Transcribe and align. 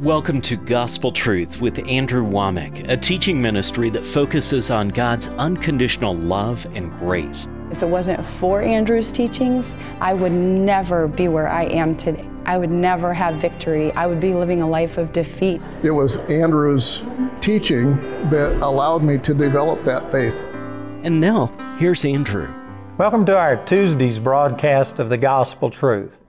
Welcome 0.00 0.40
to 0.42 0.56
Gospel 0.56 1.12
Truth 1.12 1.60
with 1.60 1.86
Andrew 1.86 2.24
Wommack, 2.24 2.88
a 2.88 2.96
teaching 2.96 3.42
ministry 3.42 3.90
that 3.90 4.02
focuses 4.02 4.70
on 4.70 4.88
God's 4.88 5.28
unconditional 5.28 6.14
love 6.14 6.66
and 6.74 6.90
grace. 6.92 7.46
If 7.70 7.82
it 7.82 7.86
wasn't 7.86 8.24
for 8.24 8.62
Andrew's 8.62 9.12
teachings, 9.12 9.76
I 10.00 10.14
would 10.14 10.32
never 10.32 11.06
be 11.06 11.28
where 11.28 11.50
I 11.50 11.64
am 11.64 11.98
today. 11.98 12.26
I 12.46 12.56
would 12.56 12.70
never 12.70 13.12
have 13.12 13.42
victory. 13.42 13.92
I 13.92 14.06
would 14.06 14.20
be 14.20 14.32
living 14.32 14.62
a 14.62 14.66
life 14.66 14.96
of 14.96 15.12
defeat. 15.12 15.60
It 15.82 15.90
was 15.90 16.16
Andrew's 16.16 17.02
teaching 17.42 17.96
that 18.30 18.58
allowed 18.62 19.02
me 19.02 19.18
to 19.18 19.34
develop 19.34 19.84
that 19.84 20.10
faith. 20.10 20.46
And 21.02 21.20
now, 21.20 21.48
here's 21.78 22.06
Andrew. 22.06 22.50
Welcome 22.96 23.26
to 23.26 23.36
our 23.36 23.62
Tuesday's 23.66 24.18
broadcast 24.18 24.98
of 24.98 25.10
the 25.10 25.18
Gospel 25.18 25.68
Truth. 25.68 26.20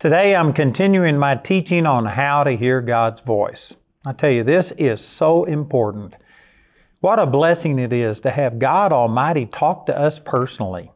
Today 0.00 0.34
I'm 0.34 0.54
continuing 0.54 1.18
my 1.18 1.34
teaching 1.34 1.84
on 1.84 2.06
how 2.06 2.42
to 2.44 2.52
hear 2.52 2.80
God's 2.80 3.20
voice. 3.20 3.76
I 4.06 4.14
tell 4.14 4.30
you, 4.30 4.42
this 4.42 4.72
is 4.72 4.98
so 4.98 5.44
important. 5.44 6.16
What 7.00 7.18
a 7.18 7.26
blessing 7.26 7.78
it 7.78 7.92
is 7.92 8.20
to 8.20 8.30
have 8.30 8.58
God 8.58 8.94
Almighty 8.94 9.44
talk 9.44 9.84
to 9.86 9.98
us 10.00 10.18
personally. 10.18 10.90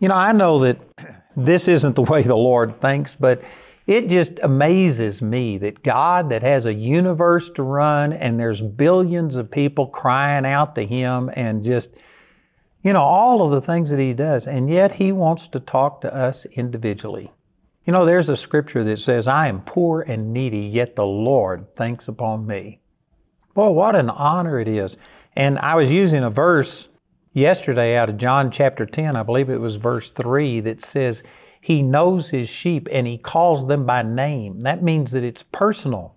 You 0.00 0.08
know, 0.08 0.14
I 0.14 0.32
know 0.32 0.60
that 0.60 0.78
this 1.36 1.68
isn't 1.68 1.96
the 1.96 2.02
way 2.04 2.22
the 2.22 2.34
Lord 2.34 2.80
thinks, 2.80 3.14
but 3.14 3.42
it 3.86 4.08
just 4.08 4.40
amazes 4.42 5.20
me 5.20 5.58
that 5.58 5.82
God, 5.82 6.30
that 6.30 6.40
has 6.40 6.64
a 6.64 6.72
universe 6.72 7.50
to 7.50 7.62
run 7.62 8.14
and 8.14 8.40
there's 8.40 8.62
billions 8.62 9.36
of 9.36 9.50
people 9.50 9.86
crying 9.86 10.46
out 10.46 10.76
to 10.76 10.86
Him 10.86 11.28
and 11.36 11.62
just, 11.62 12.00
you 12.82 12.94
know, 12.94 13.02
all 13.02 13.42
of 13.42 13.50
the 13.50 13.60
things 13.60 13.90
that 13.90 14.00
He 14.00 14.14
does, 14.14 14.46
and 14.46 14.70
yet 14.70 14.92
He 14.92 15.12
wants 15.12 15.46
to 15.48 15.60
talk 15.60 16.00
to 16.00 16.14
us 16.14 16.46
individually. 16.46 17.32
You 17.86 17.92
know, 17.92 18.04
there's 18.04 18.28
a 18.28 18.36
scripture 18.36 18.82
that 18.82 18.98
says, 18.98 19.28
I 19.28 19.46
am 19.46 19.60
poor 19.60 20.02
and 20.02 20.32
needy, 20.32 20.58
yet 20.58 20.96
the 20.96 21.06
Lord 21.06 21.76
thinks 21.76 22.08
upon 22.08 22.44
me. 22.44 22.80
Boy, 23.54 23.70
what 23.70 23.94
an 23.94 24.10
honor 24.10 24.58
it 24.58 24.66
is. 24.66 24.96
And 25.36 25.56
I 25.60 25.76
was 25.76 25.92
using 25.92 26.24
a 26.24 26.30
verse 26.30 26.88
yesterday 27.32 27.96
out 27.96 28.08
of 28.08 28.16
John 28.16 28.50
chapter 28.50 28.86
10, 28.86 29.14
I 29.14 29.22
believe 29.22 29.48
it 29.50 29.60
was 29.60 29.76
verse 29.76 30.10
3, 30.10 30.58
that 30.60 30.80
says, 30.80 31.22
He 31.60 31.80
knows 31.80 32.30
His 32.30 32.48
sheep 32.48 32.88
and 32.90 33.06
He 33.06 33.18
calls 33.18 33.68
them 33.68 33.86
by 33.86 34.02
name. 34.02 34.62
That 34.62 34.82
means 34.82 35.12
that 35.12 35.22
it's 35.22 35.44
personal. 35.44 36.16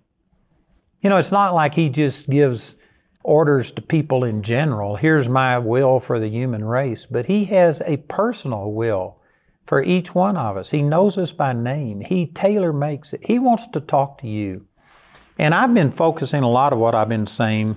You 1.00 1.08
know, 1.08 1.18
it's 1.18 1.30
not 1.30 1.54
like 1.54 1.74
He 1.74 1.88
just 1.88 2.28
gives 2.28 2.74
orders 3.22 3.70
to 3.72 3.80
people 3.80 4.24
in 4.24 4.42
general. 4.42 4.96
Here's 4.96 5.28
my 5.28 5.56
will 5.58 6.00
for 6.00 6.18
the 6.18 6.28
human 6.28 6.64
race. 6.64 7.06
But 7.06 7.26
He 7.26 7.44
has 7.44 7.80
a 7.86 7.98
personal 7.98 8.72
will 8.72 9.19
for 9.70 9.84
each 9.84 10.16
one 10.16 10.36
of 10.36 10.56
us. 10.56 10.68
He 10.68 10.82
knows 10.82 11.16
us 11.16 11.30
by 11.30 11.52
name. 11.52 12.00
He 12.00 12.26
tailor 12.26 12.72
makes 12.72 13.12
it. 13.12 13.24
He 13.24 13.38
wants 13.38 13.68
to 13.68 13.80
talk 13.80 14.18
to 14.18 14.26
you. 14.26 14.66
And 15.38 15.54
I've 15.54 15.72
been 15.72 15.92
focusing 15.92 16.42
a 16.42 16.50
lot 16.50 16.72
of 16.72 16.80
what 16.80 16.96
I've 16.96 17.08
been 17.08 17.28
saying 17.28 17.76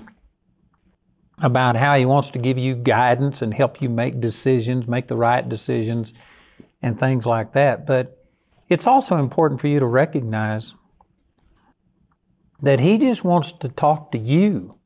about 1.44 1.76
how 1.76 1.96
He 1.96 2.08
wants 2.08 2.32
to 2.32 2.40
give 2.40 2.58
you 2.58 2.74
guidance 2.74 3.44
and 3.44 3.54
help 3.54 3.80
you 3.80 3.90
make 3.90 4.20
decisions, 4.20 4.88
make 4.88 5.08
the 5.08 5.16
right 5.16 5.48
decisions, 5.48 6.16
and 6.82 7.00
things 7.00 7.28
like 7.28 7.54
that. 7.54 7.86
But 7.86 8.26
it's 8.70 8.88
also 8.88 9.18
important 9.18 9.62
for 9.62 9.68
you 9.68 9.80
to 9.80 9.86
recognize 9.86 10.74
that 12.64 12.80
He 12.80 12.98
just 12.98 13.24
wants 13.24 13.52
to 13.52 13.68
talk 13.68 14.12
to 14.14 14.18
you. 14.18 14.80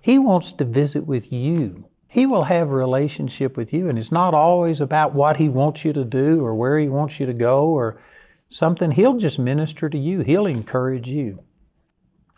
He 0.00 0.18
wants 0.18 0.52
to 0.54 0.64
visit 0.64 1.06
with 1.06 1.30
you. 1.30 1.86
He 2.16 2.24
will 2.24 2.44
have 2.44 2.70
a 2.70 2.74
relationship 2.74 3.58
with 3.58 3.74
you, 3.74 3.90
and 3.90 3.98
it's 3.98 4.10
not 4.10 4.32
always 4.32 4.80
about 4.80 5.12
what 5.12 5.36
He 5.36 5.50
wants 5.50 5.84
you 5.84 5.92
to 5.92 6.02
do 6.02 6.42
or 6.42 6.54
where 6.54 6.78
He 6.78 6.88
wants 6.88 7.20
you 7.20 7.26
to 7.26 7.34
go 7.34 7.68
or 7.68 8.00
something. 8.48 8.90
He'll 8.90 9.18
just 9.18 9.38
minister 9.38 9.90
to 9.90 9.98
you, 9.98 10.20
He'll 10.20 10.46
encourage 10.46 11.08
you. 11.08 11.44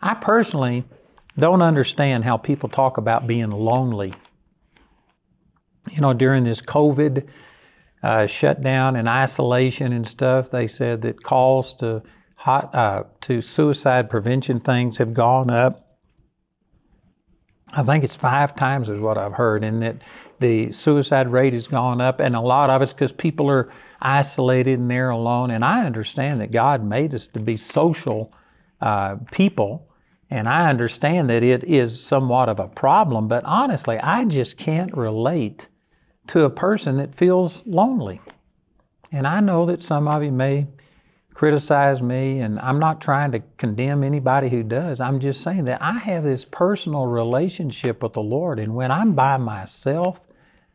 I 0.01 0.15
personally 0.15 0.83
don't 1.37 1.61
understand 1.61 2.25
how 2.25 2.35
people 2.35 2.67
talk 2.67 2.97
about 2.97 3.25
being 3.25 3.51
lonely. 3.51 4.13
You 5.89 6.01
know, 6.01 6.11
during 6.11 6.43
this 6.43 6.61
COVID 6.61 7.29
uh, 8.03 8.27
shutdown 8.27 8.97
and 8.97 9.07
isolation 9.07 9.93
and 9.93 10.05
stuff, 10.05 10.51
they 10.51 10.67
said 10.67 11.03
that 11.03 11.23
calls 11.23 11.73
to 11.75 12.03
hot, 12.35 12.75
uh, 12.75 13.03
to 13.21 13.39
suicide 13.39 14.09
prevention 14.09 14.59
things 14.59 14.97
have 14.97 15.13
gone 15.13 15.49
up. 15.49 15.88
I 17.75 17.83
think 17.83 18.03
it's 18.03 18.15
five 18.15 18.55
times 18.55 18.89
is 18.89 18.99
what 18.99 19.17
I've 19.17 19.33
heard, 19.33 19.63
and 19.63 19.81
that 19.81 20.01
the 20.39 20.71
suicide 20.71 21.29
rate 21.29 21.53
has 21.53 21.67
gone 21.67 22.01
up, 22.01 22.19
and 22.19 22.35
a 22.35 22.41
lot 22.41 22.69
of 22.69 22.81
it's 22.81 22.93
because 22.93 23.11
people 23.11 23.49
are 23.49 23.69
isolated 24.01 24.79
and 24.79 24.89
they're 24.89 25.11
alone. 25.11 25.51
And 25.51 25.63
I 25.63 25.85
understand 25.85 26.41
that 26.41 26.51
God 26.51 26.83
made 26.83 27.13
us 27.13 27.27
to 27.29 27.39
be 27.39 27.57
social 27.57 28.33
uh, 28.81 29.17
people, 29.31 29.87
and 30.31 30.49
I 30.49 30.69
understand 30.69 31.29
that 31.29 31.43
it 31.43 31.63
is 31.63 32.01
somewhat 32.03 32.49
of 32.49 32.59
a 32.59 32.67
problem. 32.67 33.27
But 33.27 33.45
honestly, 33.45 33.97
I 33.99 34.25
just 34.25 34.57
can't 34.57 34.95
relate 34.95 35.69
to 36.27 36.45
a 36.45 36.49
person 36.49 36.97
that 36.97 37.13
feels 37.13 37.65
lonely. 37.67 38.19
And 39.11 39.27
I 39.27 39.39
know 39.39 39.65
that 39.65 39.83
some 39.83 40.07
of 40.07 40.23
you 40.23 40.31
may 40.31 40.67
criticize 41.33 42.01
me, 42.01 42.39
and 42.39 42.59
I'm 42.59 42.79
not 42.79 43.01
trying 43.01 43.31
to 43.31 43.39
condemn 43.57 44.03
anybody 44.03 44.49
who 44.49 44.63
does. 44.63 44.99
I'm 44.99 45.19
just 45.19 45.41
saying 45.41 45.65
that 45.65 45.81
I 45.81 45.93
have 45.93 46.23
this 46.23 46.45
personal 46.45 47.05
relationship 47.05 48.03
with 48.03 48.13
the 48.13 48.21
Lord, 48.21 48.59
and 48.59 48.75
when 48.75 48.91
I'm 48.91 49.13
by 49.13 49.37
myself, 49.37 50.27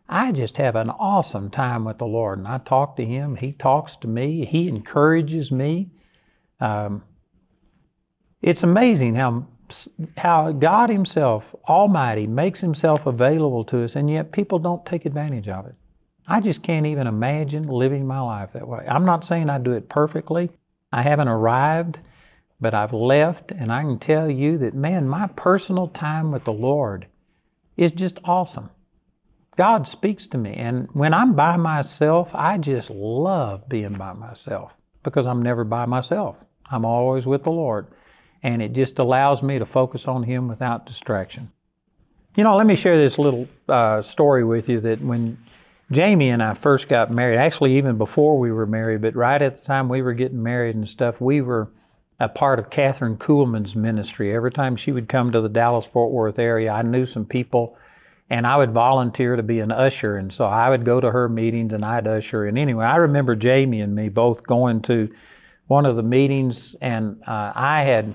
I 0.08 0.32
just 0.32 0.56
have 0.58 0.76
an 0.76 0.90
awesome 0.90 1.50
time 1.50 1.84
with 1.84 1.98
the 1.98 2.06
Lord. 2.06 2.38
And 2.38 2.48
I 2.48 2.58
talk 2.58 2.96
to 2.96 3.04
Him, 3.04 3.36
He 3.36 3.52
talks 3.52 3.96
to 3.96 4.08
me, 4.08 4.44
He 4.44 4.68
encourages 4.68 5.50
me. 5.50 5.90
Um, 6.60 7.02
it's 8.42 8.62
amazing 8.62 9.14
how 9.16 9.46
how 10.18 10.52
God 10.52 10.90
Himself, 10.90 11.54
Almighty, 11.68 12.26
makes 12.26 12.60
Himself 12.60 13.06
available 13.06 13.64
to 13.64 13.82
us, 13.82 13.96
and 13.96 14.10
yet 14.10 14.32
people 14.32 14.58
don't 14.58 14.84
take 14.84 15.06
advantage 15.06 15.48
of 15.48 15.66
it. 15.66 15.74
I 16.26 16.40
just 16.40 16.62
can't 16.62 16.86
even 16.86 17.06
imagine 17.06 17.66
living 17.68 18.06
my 18.06 18.20
life 18.20 18.52
that 18.52 18.66
way. 18.66 18.84
I'm 18.88 19.04
not 19.04 19.24
saying 19.24 19.50
I 19.50 19.58
do 19.58 19.72
it 19.72 19.88
perfectly. 19.88 20.50
I 20.92 21.02
haven't 21.02 21.28
arrived, 21.28 22.00
but 22.60 22.72
I've 22.72 22.92
left, 22.92 23.50
and 23.50 23.72
I 23.72 23.82
can 23.82 23.98
tell 23.98 24.30
you 24.30 24.56
that, 24.58 24.74
man, 24.74 25.08
my 25.08 25.26
personal 25.36 25.88
time 25.88 26.32
with 26.32 26.44
the 26.44 26.52
Lord 26.52 27.06
is 27.76 27.92
just 27.92 28.20
awesome. 28.24 28.70
God 29.56 29.86
speaks 29.86 30.26
to 30.28 30.38
me, 30.38 30.54
and 30.54 30.88
when 30.92 31.12
I'm 31.12 31.34
by 31.34 31.56
myself, 31.56 32.34
I 32.34 32.58
just 32.58 32.90
love 32.90 33.68
being 33.68 33.92
by 33.94 34.12
myself 34.12 34.76
because 35.02 35.26
I'm 35.26 35.42
never 35.42 35.64
by 35.64 35.86
myself. 35.86 36.44
I'm 36.70 36.84
always 36.84 37.26
with 37.26 37.42
the 37.42 37.52
Lord, 37.52 37.88
and 38.42 38.62
it 38.62 38.72
just 38.72 38.98
allows 38.98 39.42
me 39.42 39.58
to 39.58 39.66
focus 39.66 40.08
on 40.08 40.22
Him 40.22 40.48
without 40.48 40.86
distraction. 40.86 41.52
You 42.34 42.44
know, 42.44 42.56
let 42.56 42.66
me 42.66 42.74
share 42.74 42.96
this 42.96 43.18
little 43.18 43.46
uh, 43.68 44.02
story 44.02 44.44
with 44.44 44.68
you 44.68 44.80
that 44.80 45.00
when 45.00 45.38
Jamie 45.90 46.30
and 46.30 46.42
I 46.42 46.54
first 46.54 46.88
got 46.88 47.10
married, 47.10 47.36
actually 47.36 47.76
even 47.76 47.98
before 47.98 48.38
we 48.38 48.50
were 48.50 48.66
married, 48.66 49.02
but 49.02 49.14
right 49.14 49.40
at 49.40 49.54
the 49.54 49.62
time 49.62 49.88
we 49.88 50.02
were 50.02 50.14
getting 50.14 50.42
married 50.42 50.74
and 50.74 50.88
stuff, 50.88 51.20
we 51.20 51.40
were 51.40 51.70
a 52.18 52.28
part 52.28 52.58
of 52.58 52.70
Kathryn 52.70 53.18
Kuhlman's 53.18 53.76
ministry. 53.76 54.34
Every 54.34 54.50
time 54.50 54.76
she 54.76 54.92
would 54.92 55.08
come 55.08 55.32
to 55.32 55.40
the 55.40 55.48
Dallas 55.48 55.86
Fort 55.86 56.12
Worth 56.12 56.38
area, 56.38 56.72
I 56.72 56.82
knew 56.82 57.04
some 57.04 57.26
people 57.26 57.76
and 58.30 58.46
I 58.46 58.56
would 58.56 58.72
volunteer 58.72 59.36
to 59.36 59.42
be 59.42 59.60
an 59.60 59.70
usher. 59.70 60.16
And 60.16 60.32
so 60.32 60.46
I 60.46 60.70
would 60.70 60.84
go 60.84 61.00
to 61.00 61.10
her 61.10 61.28
meetings 61.28 61.74
and 61.74 61.84
I'd 61.84 62.06
usher. 62.06 62.46
And 62.46 62.58
anyway, 62.58 62.86
I 62.86 62.96
remember 62.96 63.36
Jamie 63.36 63.80
and 63.80 63.94
me 63.94 64.08
both 64.08 64.46
going 64.46 64.80
to 64.82 65.10
one 65.66 65.84
of 65.86 65.96
the 65.96 66.02
meetings 66.02 66.74
and 66.80 67.22
uh, 67.26 67.52
I 67.54 67.82
had 67.82 68.14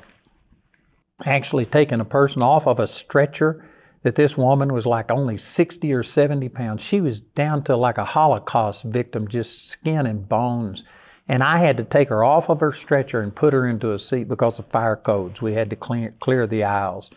actually 1.25 1.65
taken 1.65 2.01
a 2.01 2.05
person 2.05 2.41
off 2.41 2.67
of 2.67 2.79
a 2.79 2.87
stretcher 2.87 3.65
that 4.01 4.15
this 4.15 4.37
woman 4.37 4.73
was 4.73 4.85
like 4.85 5.11
only 5.11 5.37
60 5.37 5.93
or 5.93 6.03
70 6.03 6.49
pounds. 6.49 6.83
She 6.83 7.01
was 7.01 7.21
down 7.21 7.63
to 7.63 7.75
like 7.75 7.97
a 7.97 8.05
Holocaust 8.05 8.85
victim, 8.85 9.27
just 9.27 9.67
skin 9.67 10.05
and 10.05 10.27
bones. 10.27 10.85
And 11.27 11.43
I 11.43 11.57
had 11.57 11.77
to 11.77 11.83
take 11.83 12.09
her 12.09 12.23
off 12.23 12.49
of 12.49 12.59
her 12.61 12.71
stretcher 12.71 13.21
and 13.21 13.35
put 13.35 13.53
her 13.53 13.67
into 13.67 13.91
a 13.91 13.99
seat 13.99 14.27
because 14.27 14.57
of 14.57 14.67
fire 14.67 14.95
codes. 14.95 15.41
We 15.41 15.53
had 15.53 15.69
to 15.69 15.75
clear, 15.75 16.15
clear 16.19 16.47
the 16.47 16.63
aisles. 16.63 17.11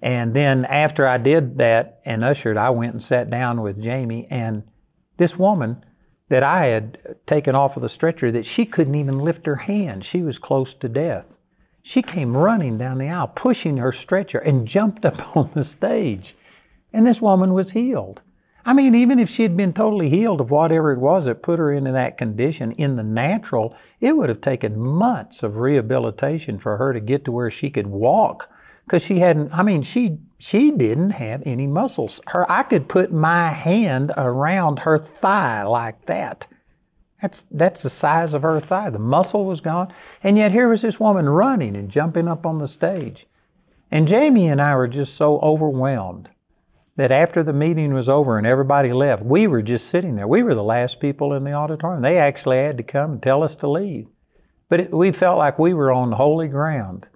And 0.00 0.34
then 0.34 0.64
after 0.64 1.06
I 1.06 1.18
did 1.18 1.58
that 1.58 2.00
and 2.04 2.24
ushered, 2.24 2.56
I 2.56 2.70
went 2.70 2.92
and 2.92 3.02
sat 3.02 3.30
down 3.30 3.60
with 3.60 3.82
Jamie. 3.82 4.26
And 4.30 4.64
this 5.16 5.38
woman 5.38 5.84
that 6.28 6.42
I 6.42 6.66
had 6.66 6.98
taken 7.26 7.54
off 7.54 7.76
of 7.76 7.82
the 7.82 7.90
stretcher, 7.90 8.30
that 8.30 8.46
she 8.46 8.64
couldn't 8.64 8.94
even 8.94 9.18
lift 9.18 9.44
her 9.44 9.56
hand. 9.56 10.02
She 10.02 10.22
was 10.22 10.38
close 10.38 10.72
to 10.74 10.88
death. 10.88 11.36
She 11.82 12.00
came 12.00 12.36
running 12.36 12.78
down 12.78 12.98
the 12.98 13.08
aisle, 13.08 13.28
pushing 13.28 13.76
her 13.78 13.92
stretcher, 13.92 14.38
and 14.38 14.66
jumped 14.66 15.04
up 15.04 15.36
on 15.36 15.50
the 15.52 15.64
stage. 15.64 16.34
And 16.92 17.06
this 17.06 17.20
woman 17.20 17.52
was 17.54 17.72
healed. 17.72 18.22
I 18.64 18.74
mean, 18.74 18.94
even 18.94 19.18
if 19.18 19.28
she 19.28 19.42
had 19.42 19.56
been 19.56 19.72
totally 19.72 20.08
healed 20.08 20.40
of 20.40 20.52
whatever 20.52 20.92
it 20.92 21.00
was 21.00 21.24
that 21.24 21.42
put 21.42 21.58
her 21.58 21.72
into 21.72 21.90
that 21.92 22.16
condition 22.16 22.70
in 22.72 22.94
the 22.94 23.02
natural, 23.02 23.74
it 24.00 24.16
would 24.16 24.28
have 24.28 24.40
taken 24.40 24.78
months 24.78 25.42
of 25.42 25.58
rehabilitation 25.58 26.58
for 26.58 26.76
her 26.76 26.92
to 26.92 27.00
get 27.00 27.24
to 27.24 27.32
where 27.32 27.50
she 27.50 27.70
could 27.70 27.88
walk. 27.88 28.48
Because 28.84 29.04
she 29.04 29.18
hadn't, 29.18 29.52
I 29.52 29.62
mean, 29.62 29.82
she 29.82 30.18
she 30.38 30.70
didn't 30.70 31.10
have 31.10 31.42
any 31.44 31.66
muscles. 31.66 32.20
Her 32.28 32.50
I 32.50 32.62
could 32.62 32.88
put 32.88 33.12
my 33.12 33.48
hand 33.48 34.12
around 34.16 34.80
her 34.80 34.98
thigh 34.98 35.64
like 35.64 36.06
that. 36.06 36.46
That's, 37.22 37.46
that's 37.52 37.84
the 37.84 37.90
size 37.90 38.34
of 38.34 38.42
her 38.42 38.58
thigh. 38.58 38.90
The 38.90 38.98
muscle 38.98 39.44
was 39.44 39.60
gone. 39.60 39.92
And 40.24 40.36
yet 40.36 40.50
here 40.50 40.68
was 40.68 40.82
this 40.82 40.98
woman 40.98 41.28
running 41.28 41.76
and 41.76 41.88
jumping 41.88 42.26
up 42.26 42.44
on 42.44 42.58
the 42.58 42.66
stage. 42.66 43.26
And 43.92 44.08
Jamie 44.08 44.48
and 44.48 44.60
I 44.60 44.74
were 44.74 44.88
just 44.88 45.14
so 45.14 45.38
overwhelmed 45.38 46.30
that 46.96 47.12
after 47.12 47.44
the 47.44 47.52
meeting 47.52 47.94
was 47.94 48.08
over 48.08 48.36
and 48.36 48.46
everybody 48.46 48.92
left, 48.92 49.22
we 49.22 49.46
were 49.46 49.62
just 49.62 49.86
sitting 49.86 50.16
there. 50.16 50.26
We 50.26 50.42
were 50.42 50.56
the 50.56 50.64
last 50.64 50.98
people 50.98 51.32
in 51.32 51.44
the 51.44 51.52
auditorium. 51.52 52.02
They 52.02 52.18
actually 52.18 52.56
had 52.56 52.76
to 52.78 52.82
come 52.82 53.12
and 53.12 53.22
tell 53.22 53.44
us 53.44 53.54
to 53.56 53.70
leave. 53.70 54.08
But 54.68 54.80
it, 54.80 54.92
we 54.92 55.12
felt 55.12 55.38
like 55.38 55.60
we 55.60 55.74
were 55.74 55.92
on 55.92 56.12
holy 56.12 56.48
ground. 56.48 57.08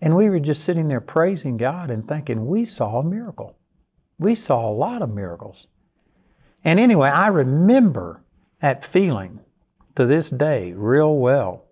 And 0.00 0.16
we 0.16 0.30
were 0.30 0.40
just 0.40 0.64
sitting 0.64 0.88
there 0.88 1.02
praising 1.02 1.58
God 1.58 1.90
and 1.90 2.08
thinking, 2.08 2.46
we 2.46 2.64
saw 2.64 3.00
a 3.00 3.04
miracle. 3.04 3.58
We 4.18 4.34
saw 4.34 4.66
a 4.66 4.72
lot 4.72 5.02
of 5.02 5.10
miracles. 5.10 5.68
And 6.64 6.80
anyway, 6.80 7.10
I 7.10 7.28
remember 7.28 8.24
that 8.60 8.82
feeling 8.84 9.40
to 10.00 10.06
this 10.06 10.30
day 10.30 10.72
real 10.72 11.14
well. 11.18 11.66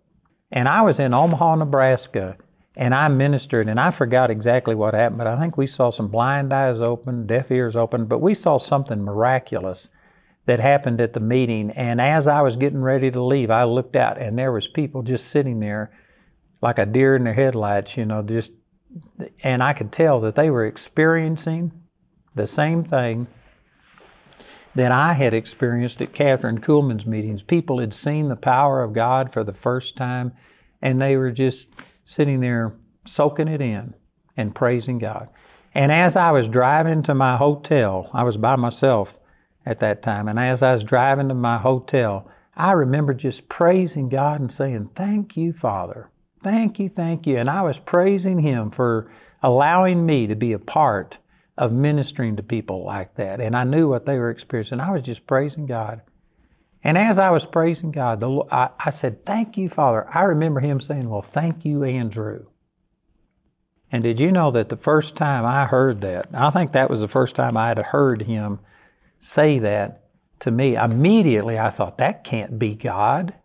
And 0.52 0.68
I 0.68 0.82
was 0.82 0.98
in 0.98 1.14
Omaha, 1.14 1.56
Nebraska, 1.56 2.36
and 2.76 2.94
I 2.94 3.08
ministered, 3.08 3.68
and 3.68 3.80
I 3.80 3.90
forgot 3.90 4.30
exactly 4.30 4.74
what 4.74 4.92
happened, 4.92 5.16
but 5.16 5.26
I 5.26 5.40
think 5.40 5.56
we 5.56 5.66
saw 5.66 5.88
some 5.88 6.08
blind 6.08 6.52
eyes 6.52 6.82
open, 6.82 7.26
deaf 7.26 7.50
ears 7.50 7.74
open, 7.74 8.04
but 8.04 8.20
we 8.20 8.34
saw 8.34 8.58
something 8.58 9.02
miraculous 9.02 9.88
that 10.44 10.60
happened 10.60 11.00
at 11.00 11.14
the 11.14 11.20
meeting. 11.20 11.70
And 11.70 12.02
as 12.02 12.28
I 12.28 12.42
was 12.42 12.56
getting 12.56 12.82
ready 12.82 13.10
to 13.10 13.22
leave, 13.22 13.50
I 13.50 13.64
looked 13.64 13.96
out, 13.96 14.18
and 14.20 14.38
there 14.38 14.52
was 14.52 14.68
people 14.68 15.02
just 15.02 15.28
sitting 15.28 15.60
there 15.60 15.90
like 16.60 16.78
a 16.78 16.84
deer 16.84 17.16
in 17.16 17.24
the 17.24 17.32
headlights, 17.32 17.96
you 17.96 18.04
know, 18.04 18.22
just, 18.22 18.52
and 19.42 19.62
I 19.62 19.72
could 19.72 19.90
tell 19.90 20.20
that 20.20 20.34
they 20.34 20.50
were 20.50 20.66
experiencing 20.66 21.72
the 22.34 22.46
same 22.46 22.84
thing 22.84 23.26
that 24.74 24.92
I 24.92 25.14
had 25.14 25.34
experienced 25.34 26.00
at 26.02 26.12
Kathryn 26.12 26.60
Kuhlman's 26.60 27.06
meetings. 27.06 27.42
People 27.42 27.78
had 27.78 27.92
seen 27.92 28.28
the 28.28 28.36
power 28.36 28.82
of 28.82 28.92
God 28.92 29.32
for 29.32 29.42
the 29.42 29.52
first 29.52 29.96
time, 29.96 30.32
and 30.80 31.00
they 31.00 31.16
were 31.16 31.30
just 31.30 31.70
sitting 32.04 32.40
there 32.40 32.74
soaking 33.04 33.48
it 33.48 33.60
in 33.60 33.94
and 34.36 34.54
praising 34.54 34.98
God. 34.98 35.28
And 35.74 35.92
as 35.92 36.16
I 36.16 36.30
was 36.30 36.48
driving 36.48 37.02
to 37.04 37.14
my 37.14 37.36
hotel, 37.36 38.10
I 38.12 38.22
was 38.22 38.36
by 38.36 38.56
myself 38.56 39.18
at 39.66 39.80
that 39.80 40.02
time, 40.02 40.28
and 40.28 40.38
as 40.38 40.62
I 40.62 40.72
was 40.72 40.84
driving 40.84 41.28
to 41.28 41.34
my 41.34 41.58
hotel, 41.58 42.30
I 42.56 42.72
remember 42.72 43.14
just 43.14 43.48
praising 43.48 44.08
God 44.08 44.40
and 44.40 44.50
saying, 44.50 44.90
Thank 44.94 45.36
you, 45.36 45.52
Father. 45.52 46.10
Thank 46.42 46.78
you, 46.78 46.88
thank 46.88 47.26
you. 47.26 47.36
And 47.36 47.50
I 47.50 47.62
was 47.62 47.78
praising 47.78 48.38
Him 48.38 48.70
for 48.70 49.10
allowing 49.42 50.06
me 50.06 50.26
to 50.26 50.36
be 50.36 50.52
a 50.52 50.58
part 50.58 51.18
of 51.58 51.72
ministering 51.74 52.36
to 52.36 52.42
people 52.42 52.84
like 52.84 53.16
that. 53.16 53.40
And 53.40 53.56
I 53.56 53.64
knew 53.64 53.88
what 53.88 54.06
they 54.06 54.18
were 54.18 54.30
experiencing. 54.30 54.80
I 54.80 54.92
was 54.92 55.02
just 55.02 55.26
praising 55.26 55.66
God. 55.66 56.02
And 56.84 56.96
as 56.96 57.18
I 57.18 57.30
was 57.30 57.44
praising 57.44 57.90
God, 57.90 58.20
the, 58.20 58.44
I, 58.50 58.70
I 58.78 58.90
said, 58.90 59.26
Thank 59.26 59.58
you, 59.58 59.68
Father. 59.68 60.06
I 60.14 60.22
remember 60.22 60.60
Him 60.60 60.78
saying, 60.78 61.10
Well, 61.10 61.22
thank 61.22 61.64
you, 61.64 61.82
Andrew. 61.82 62.46
And 63.90 64.04
did 64.04 64.20
you 64.20 64.30
know 64.30 64.50
that 64.52 64.68
the 64.68 64.76
first 64.76 65.16
time 65.16 65.44
I 65.44 65.66
heard 65.66 66.02
that, 66.02 66.28
I 66.32 66.50
think 66.50 66.72
that 66.72 66.90
was 66.90 67.00
the 67.00 67.08
first 67.08 67.34
time 67.34 67.56
I 67.56 67.68
had 67.68 67.78
heard 67.78 68.22
Him 68.22 68.60
say 69.18 69.58
that 69.58 70.04
to 70.40 70.52
me, 70.52 70.76
immediately 70.76 71.58
I 71.58 71.70
thought, 71.70 71.98
That 71.98 72.22
can't 72.22 72.58
be 72.58 72.76
God. 72.76 73.36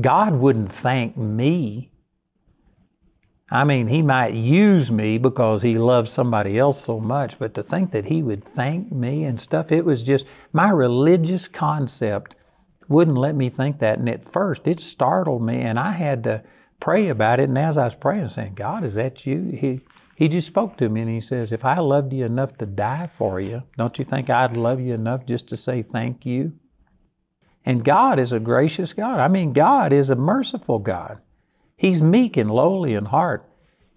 God 0.00 0.34
wouldn't 0.34 0.72
thank 0.72 1.16
me. 1.16 1.92
I 3.50 3.64
mean, 3.64 3.88
he 3.88 4.02
might 4.02 4.34
use 4.34 4.92
me 4.92 5.18
because 5.18 5.62
he 5.62 5.76
loves 5.76 6.10
somebody 6.10 6.56
else 6.56 6.80
so 6.84 7.00
much, 7.00 7.38
but 7.38 7.54
to 7.54 7.62
think 7.64 7.90
that 7.90 8.06
he 8.06 8.22
would 8.22 8.44
thank 8.44 8.92
me 8.92 9.24
and 9.24 9.40
stuff, 9.40 9.72
it 9.72 9.84
was 9.84 10.04
just 10.04 10.28
my 10.52 10.70
religious 10.70 11.48
concept 11.48 12.36
wouldn't 12.88 13.16
let 13.16 13.34
me 13.34 13.48
think 13.48 13.78
that. 13.78 13.98
And 13.98 14.08
at 14.08 14.24
first, 14.24 14.68
it 14.68 14.78
startled 14.78 15.42
me, 15.42 15.60
and 15.62 15.78
I 15.78 15.92
had 15.92 16.24
to 16.24 16.44
pray 16.78 17.08
about 17.08 17.40
it. 17.40 17.48
And 17.48 17.58
as 17.58 17.76
I 17.76 17.84
was 17.84 17.94
praying, 17.94 18.28
saying, 18.28 18.54
God, 18.54 18.84
is 18.84 18.94
that 18.94 19.26
you? 19.26 19.50
He, 19.52 19.80
he 20.16 20.28
just 20.28 20.46
spoke 20.46 20.76
to 20.78 20.88
me 20.88 21.02
and 21.02 21.10
he 21.10 21.20
says, 21.20 21.52
If 21.52 21.64
I 21.64 21.78
loved 21.78 22.12
you 22.12 22.24
enough 22.24 22.56
to 22.58 22.66
die 22.66 23.06
for 23.06 23.40
you, 23.40 23.62
don't 23.76 23.98
you 23.98 24.04
think 24.04 24.28
I'd 24.30 24.56
love 24.56 24.80
you 24.80 24.94
enough 24.94 25.26
just 25.26 25.48
to 25.48 25.56
say 25.56 25.82
thank 25.82 26.26
you? 26.26 26.52
And 27.64 27.84
God 27.84 28.18
is 28.18 28.32
a 28.32 28.40
gracious 28.40 28.92
God. 28.92 29.20
I 29.20 29.28
mean, 29.28 29.52
God 29.52 29.92
is 29.92 30.10
a 30.10 30.16
merciful 30.16 30.78
God. 30.78 31.20
He's 31.80 32.02
meek 32.02 32.36
and 32.36 32.50
lowly 32.50 32.92
in 32.92 33.06
heart. 33.06 33.50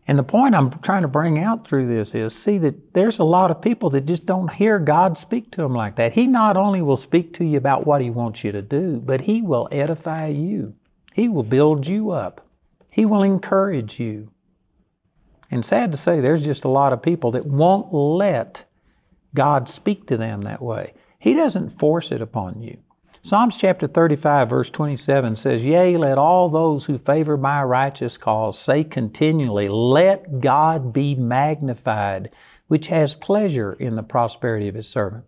And 0.07 0.17
the 0.17 0.23
point 0.23 0.55
I'm 0.55 0.69
trying 0.69 1.01
to 1.01 1.09
bring 1.09 1.37
out 1.37 1.67
through 1.67 1.87
this 1.87 2.15
is 2.15 2.33
see 2.33 2.57
that 2.59 2.93
there's 2.93 3.19
a 3.19 3.25
lot 3.25 3.51
of 3.51 3.61
people 3.61 3.89
that 3.89 4.05
just 4.05 4.25
don't 4.25 4.53
hear 4.53 4.79
God 4.79 5.17
speak 5.17 5.51
to 5.51 5.63
them 5.63 5.73
like 5.73 5.97
that. 5.97 6.13
He 6.13 6.25
not 6.25 6.55
only 6.55 6.81
will 6.81 6.95
speak 6.95 7.33
to 7.33 7.43
you 7.43 7.57
about 7.57 7.85
what 7.85 8.01
He 8.01 8.09
wants 8.09 8.41
you 8.41 8.53
to 8.53 8.61
do, 8.61 9.01
but 9.01 9.19
He 9.19 9.41
will 9.41 9.67
edify 9.69 10.27
you. 10.27 10.75
He 11.13 11.27
will 11.27 11.43
build 11.43 11.85
you 11.85 12.11
up. 12.11 12.47
He 12.89 13.05
will 13.05 13.21
encourage 13.21 13.99
you. 13.99 14.31
And 15.51 15.65
sad 15.65 15.91
to 15.91 15.97
say, 15.97 16.21
there's 16.21 16.45
just 16.45 16.63
a 16.63 16.69
lot 16.69 16.93
of 16.93 17.03
people 17.03 17.31
that 17.31 17.45
won't 17.45 17.93
let 17.93 18.63
God 19.35 19.67
speak 19.67 20.07
to 20.07 20.15
them 20.15 20.39
that 20.43 20.61
way. 20.61 20.93
He 21.19 21.33
doesn't 21.33 21.71
force 21.71 22.13
it 22.13 22.21
upon 22.21 22.61
you. 22.61 22.77
Psalms 23.25 23.55
chapter 23.55 23.87
35, 23.87 24.49
verse 24.49 24.69
27 24.69 25.37
says, 25.37 25.63
Yea, 25.63 25.95
let 25.95 26.17
all 26.17 26.49
those 26.49 26.87
who 26.87 26.97
favor 26.97 27.37
my 27.37 27.63
righteous 27.63 28.17
cause 28.17 28.59
say 28.59 28.83
continually, 28.83 29.69
Let 29.69 30.41
God 30.41 30.91
be 30.91 31.15
magnified, 31.15 32.31
which 32.67 32.87
has 32.87 33.15
pleasure 33.15 33.71
in 33.79 33.95
the 33.95 34.03
prosperity 34.03 34.67
of 34.67 34.75
his 34.75 34.89
servant. 34.89 35.23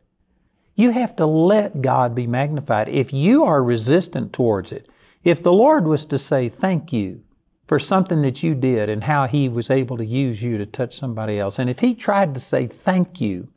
You 0.75 0.91
have 0.91 1.15
to 1.15 1.25
let 1.25 1.81
God 1.81 2.13
be 2.13 2.27
magnified. 2.27 2.89
If 2.89 3.13
you 3.13 3.45
are 3.45 3.63
resistant 3.63 4.33
towards 4.33 4.73
it, 4.73 4.89
if 5.23 5.41
the 5.41 5.53
Lord 5.53 5.87
was 5.87 6.05
to 6.07 6.17
say 6.17 6.49
thank 6.49 6.91
you 6.91 7.23
for 7.65 7.79
something 7.79 8.23
that 8.23 8.43
you 8.43 8.55
did 8.55 8.89
and 8.89 9.05
how 9.05 9.25
He 9.25 9.47
was 9.47 9.69
able 9.69 9.95
to 9.95 10.05
use 10.05 10.43
you 10.43 10.57
to 10.57 10.65
touch 10.65 10.97
somebody 10.97 11.39
else, 11.39 11.59
and 11.59 11.69
if 11.69 11.79
He 11.79 11.95
tried 11.95 12.33
to 12.35 12.41
say 12.41 12.67
thank 12.67 13.21
you 13.21 13.53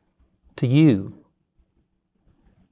to 0.54 0.68
you 0.68 1.24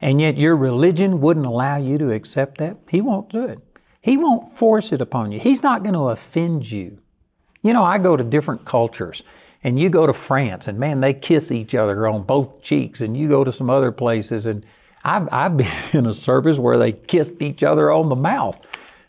and 0.00 0.20
yet 0.20 0.38
your 0.38 0.56
religion 0.56 1.20
wouldn't 1.20 1.46
allow 1.46 1.76
you 1.76 1.98
to 1.98 2.12
accept 2.12 2.58
that, 2.58 2.78
He 2.90 3.00
won't 3.00 3.30
do 3.30 3.46
it. 3.46 3.58
He 4.02 4.16
won't 4.16 4.48
force 4.48 4.92
it 4.92 5.00
upon 5.00 5.32
you. 5.32 5.40
He's 5.40 5.62
not 5.62 5.82
going 5.82 5.94
to 5.94 6.10
offend 6.10 6.70
you. 6.70 6.98
You 7.62 7.72
know, 7.72 7.82
I 7.82 7.98
go 7.98 8.16
to 8.16 8.22
different 8.22 8.64
cultures, 8.64 9.24
and 9.64 9.80
you 9.80 9.90
go 9.90 10.06
to 10.06 10.12
France, 10.12 10.68
and 10.68 10.78
man, 10.78 11.00
they 11.00 11.12
kiss 11.12 11.50
each 11.50 11.74
other 11.74 12.06
on 12.06 12.22
both 12.22 12.62
cheeks, 12.62 13.00
and 13.00 13.16
you 13.16 13.28
go 13.28 13.42
to 13.42 13.50
some 13.50 13.68
other 13.68 13.90
places, 13.90 14.46
and 14.46 14.64
I've, 15.02 15.28
I've 15.32 15.56
been 15.56 15.68
in 15.92 16.06
a 16.06 16.12
service 16.12 16.58
where 16.58 16.78
they 16.78 16.92
kissed 16.92 17.42
each 17.42 17.62
other 17.62 17.90
on 17.90 18.08
the 18.08 18.16
mouth, 18.16 18.64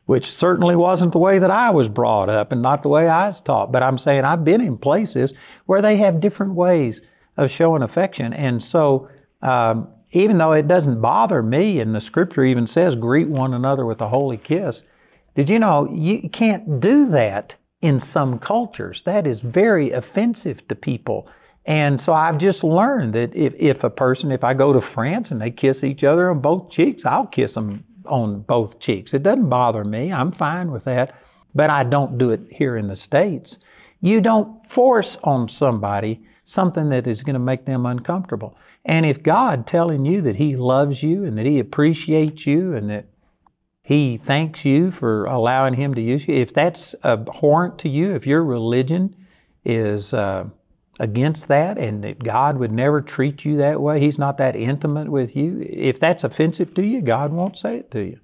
which 0.06 0.26
certainly 0.26 0.76
wasn't 0.76 1.12
the 1.12 1.20
way 1.20 1.38
that 1.38 1.52
I 1.52 1.70
was 1.70 1.90
brought 1.90 2.30
up 2.30 2.52
and 2.52 2.62
not 2.62 2.82
the 2.82 2.90
way 2.90 3.10
I 3.10 3.28
was 3.28 3.42
taught. 3.42 3.72
But 3.72 3.84
I'm 3.84 3.98
saying 3.98 4.24
I've 4.24 4.46
been 4.46 4.62
in 4.62 4.78
places 4.78 5.34
where 5.66 5.82
they 5.82 5.98
have 5.98 6.22
different 6.22 6.54
ways 6.54 7.02
of 7.36 7.52
showing 7.52 7.84
affection. 7.84 8.34
And 8.34 8.64
so, 8.64 9.10
um, 9.42 9.90
even 10.12 10.38
though 10.38 10.54
it 10.54 10.68
doesn't 10.68 11.02
bother 11.02 11.44
me, 11.44 11.80
and 11.80 11.94
the 11.94 12.02
scripture 12.02 12.44
even 12.44 12.68
says, 12.68 12.96
greet 12.96 13.28
one 13.28 13.54
another 13.54 13.86
with 13.86 14.02
a 14.02 14.08
holy 14.08 14.38
kiss, 14.38 14.84
did 15.36 15.50
you 15.50 15.60
know 15.60 15.88
you 15.92 16.30
can't 16.30 16.80
do 16.80 17.06
that 17.08 17.58
in 17.82 18.00
some 18.00 18.40
cultures? 18.40 19.04
That 19.04 19.28
is 19.28 19.42
very 19.42 19.92
offensive 19.92 20.68
to 20.68 20.76
people. 20.76 21.30
And 21.66 22.00
so 22.00 22.14
I've 22.14 22.38
just 22.38 22.64
learned 22.64 23.14
that 23.14 23.36
if, 23.36 23.54
if 23.60 23.84
a 23.84 23.90
person, 23.90 24.32
if 24.32 24.44
I 24.44 24.54
go 24.54 24.72
to 24.72 24.80
France 24.80 25.32
and 25.32 25.42
they 25.42 25.52
kiss 25.52 25.84
each 25.84 26.04
other 26.04 26.30
on 26.32 26.40
both 26.40 26.70
cheeks, 26.70 27.06
I'll 27.06 27.28
kiss 27.28 27.56
them 27.56 27.84
on 28.06 28.42
both 28.42 28.80
cheeks. 28.80 29.14
It 29.14 29.24
doesn't 29.24 29.50
bother 29.50 29.84
me. 29.84 30.12
I'm 30.12 30.32
fine 30.32 30.72
with 30.72 30.86
that. 30.86 31.22
But 31.54 31.70
I 31.70 31.84
don't 31.84 32.18
do 32.18 32.32
it 32.32 32.42
here 32.52 32.78
in 32.78 32.88
the 32.88 32.96
States. 32.96 33.60
You 34.00 34.22
don't 34.22 34.66
force 34.66 35.18
on 35.24 35.50
somebody 35.50 36.22
something 36.48 36.88
that 36.90 37.06
is 37.06 37.24
going 37.24 37.34
to 37.34 37.40
make 37.40 37.66
them 37.66 37.86
uncomfortable. 37.86 38.58
And 38.86 39.06
if 39.06 39.22
God 39.22 39.68
telling 39.68 40.06
you 40.06 40.22
that 40.22 40.38
He 40.38 40.56
loves 40.56 41.04
you 41.04 41.26
and 41.26 41.38
that 41.38 41.46
He 41.46 41.60
appreciates 41.60 42.48
you 42.48 42.74
and 42.74 42.90
that 42.90 43.08
He 43.84 44.16
thanks 44.16 44.64
you 44.64 44.90
for 44.90 45.26
allowing 45.26 45.74
Him 45.74 45.94
to 45.96 46.02
use 46.02 46.28
you, 46.28 46.36
if 46.36 46.54
that's 46.54 46.96
abhorrent 47.04 47.78
to 47.80 47.90
you, 47.90 48.14
if 48.16 48.26
your 48.26 48.44
religion 48.44 49.14
is 49.66 50.14
uh, 50.14 50.46
against 51.02 51.50
that 51.50 51.78
and 51.78 52.02
that 52.06 52.24
God 52.24 52.58
would 52.58 52.72
never 52.72 53.02
treat 53.02 53.44
you 53.44 53.58
that 53.58 53.82
way, 53.82 54.00
He's 54.00 54.18
not 54.18 54.38
that 54.38 54.56
intimate 54.56 55.10
with 55.10 55.36
you, 55.36 55.62
if 55.70 56.00
that's 56.00 56.24
offensive 56.24 56.74
to 56.76 56.86
you, 56.86 57.02
God 57.02 57.34
won't 57.34 57.58
say 57.58 57.78
it 57.78 57.92
to 57.92 58.06
you. 58.06 58.22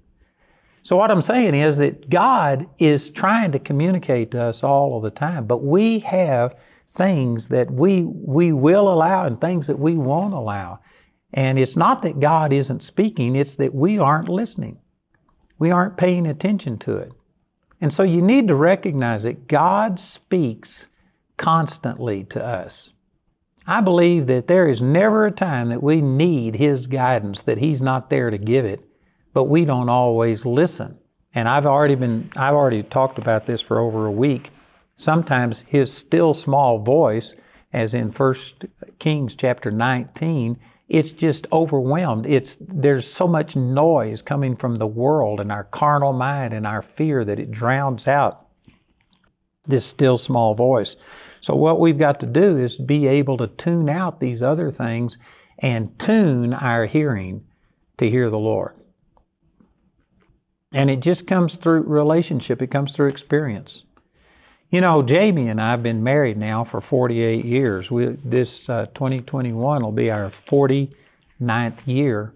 So 0.82 0.96
what 0.96 1.10
I'm 1.10 1.22
saying 1.22 1.54
is 1.54 1.78
that 1.78 2.08
God 2.08 2.66
is 2.78 3.10
trying 3.10 3.52
to 3.52 3.58
communicate 3.58 4.30
to 4.30 4.42
us 4.42 4.64
all 4.64 4.96
of 4.96 5.02
the 5.02 5.10
time, 5.10 5.46
but 5.46 5.62
we 5.62 5.98
have 6.00 6.58
things 6.86 7.48
that 7.48 7.70
we, 7.70 8.02
we 8.04 8.52
will 8.52 8.92
allow 8.92 9.26
and 9.26 9.40
things 9.40 9.66
that 9.66 9.78
we 9.78 9.96
won't 9.96 10.34
allow. 10.34 10.80
And 11.32 11.58
it's 11.58 11.76
not 11.76 12.02
that 12.02 12.20
God 12.20 12.52
isn't 12.52 12.82
speaking, 12.82 13.34
it's 13.34 13.56
that 13.56 13.74
we 13.74 13.98
aren't 13.98 14.28
listening. 14.28 14.78
We 15.58 15.70
aren't 15.70 15.96
paying 15.96 16.26
attention 16.26 16.78
to 16.78 16.98
it. 16.98 17.12
And 17.80 17.92
so 17.92 18.02
you 18.02 18.22
need 18.22 18.48
to 18.48 18.54
recognize 18.54 19.24
that 19.24 19.48
God 19.48 19.98
speaks 19.98 20.90
constantly 21.36 22.24
to 22.24 22.44
us. 22.44 22.92
I 23.66 23.80
believe 23.80 24.26
that 24.26 24.46
there 24.46 24.68
is 24.68 24.82
never 24.82 25.26
a 25.26 25.30
time 25.30 25.70
that 25.70 25.82
we 25.82 26.00
need 26.00 26.54
His 26.56 26.86
guidance, 26.86 27.42
that 27.42 27.58
He's 27.58 27.82
not 27.82 28.10
there 28.10 28.30
to 28.30 28.38
give 28.38 28.64
it, 28.64 28.80
but 29.32 29.44
we 29.44 29.64
don't 29.64 29.88
always 29.88 30.46
listen. 30.46 30.98
And 31.34 31.48
I've 31.48 31.66
already 31.66 31.94
been, 31.94 32.30
I've 32.36 32.54
already 32.54 32.82
talked 32.82 33.18
about 33.18 33.46
this 33.46 33.60
for 33.60 33.80
over 33.80 34.06
a 34.06 34.12
week 34.12 34.50
sometimes 34.96 35.60
his 35.62 35.92
still 35.92 36.32
small 36.32 36.78
voice 36.78 37.36
as 37.72 37.92
in 37.92 38.10
1 38.10 38.34
Kings 39.00 39.34
chapter 39.34 39.70
19, 39.70 40.56
it's 40.88 41.10
just 41.10 41.50
overwhelmed. 41.50 42.24
It's, 42.24 42.56
there's 42.60 43.06
so 43.06 43.26
much 43.26 43.56
noise 43.56 44.22
coming 44.22 44.54
from 44.54 44.76
the 44.76 44.86
world 44.86 45.40
and 45.40 45.50
our 45.50 45.64
carnal 45.64 46.12
mind 46.12 46.54
and 46.54 46.66
our 46.66 46.82
fear 46.82 47.24
that 47.24 47.40
it 47.40 47.50
drowns 47.50 48.06
out 48.06 48.46
this 49.66 49.84
still 49.84 50.16
small 50.18 50.54
voice. 50.54 50.96
So 51.40 51.56
what 51.56 51.80
we've 51.80 51.98
got 51.98 52.20
to 52.20 52.26
do 52.26 52.56
is 52.56 52.78
be 52.78 53.06
able 53.06 53.38
to 53.38 53.46
tune 53.46 53.88
out 53.88 54.20
these 54.20 54.42
other 54.42 54.70
things 54.70 55.18
and 55.58 55.98
tune 55.98 56.54
our 56.54 56.86
hearing 56.86 57.44
to 57.96 58.08
hear 58.08 58.30
the 58.30 58.38
Lord. 58.38 58.74
And 60.72 60.90
it 60.90 61.00
just 61.00 61.26
comes 61.26 61.56
through 61.56 61.82
relationship, 61.82 62.60
it 62.60 62.68
comes 62.68 62.94
through 62.94 63.08
experience. 63.08 63.83
You 64.74 64.80
know, 64.80 65.04
Jamie 65.04 65.50
and 65.50 65.60
I 65.60 65.70
have 65.70 65.84
been 65.84 66.02
married 66.02 66.36
now 66.36 66.64
for 66.64 66.80
48 66.80 67.44
years. 67.44 67.92
We, 67.92 68.06
this 68.06 68.68
uh, 68.68 68.86
2021 68.86 69.84
will 69.84 69.92
be 69.92 70.10
our 70.10 70.30
49th 70.30 71.86
year 71.86 72.34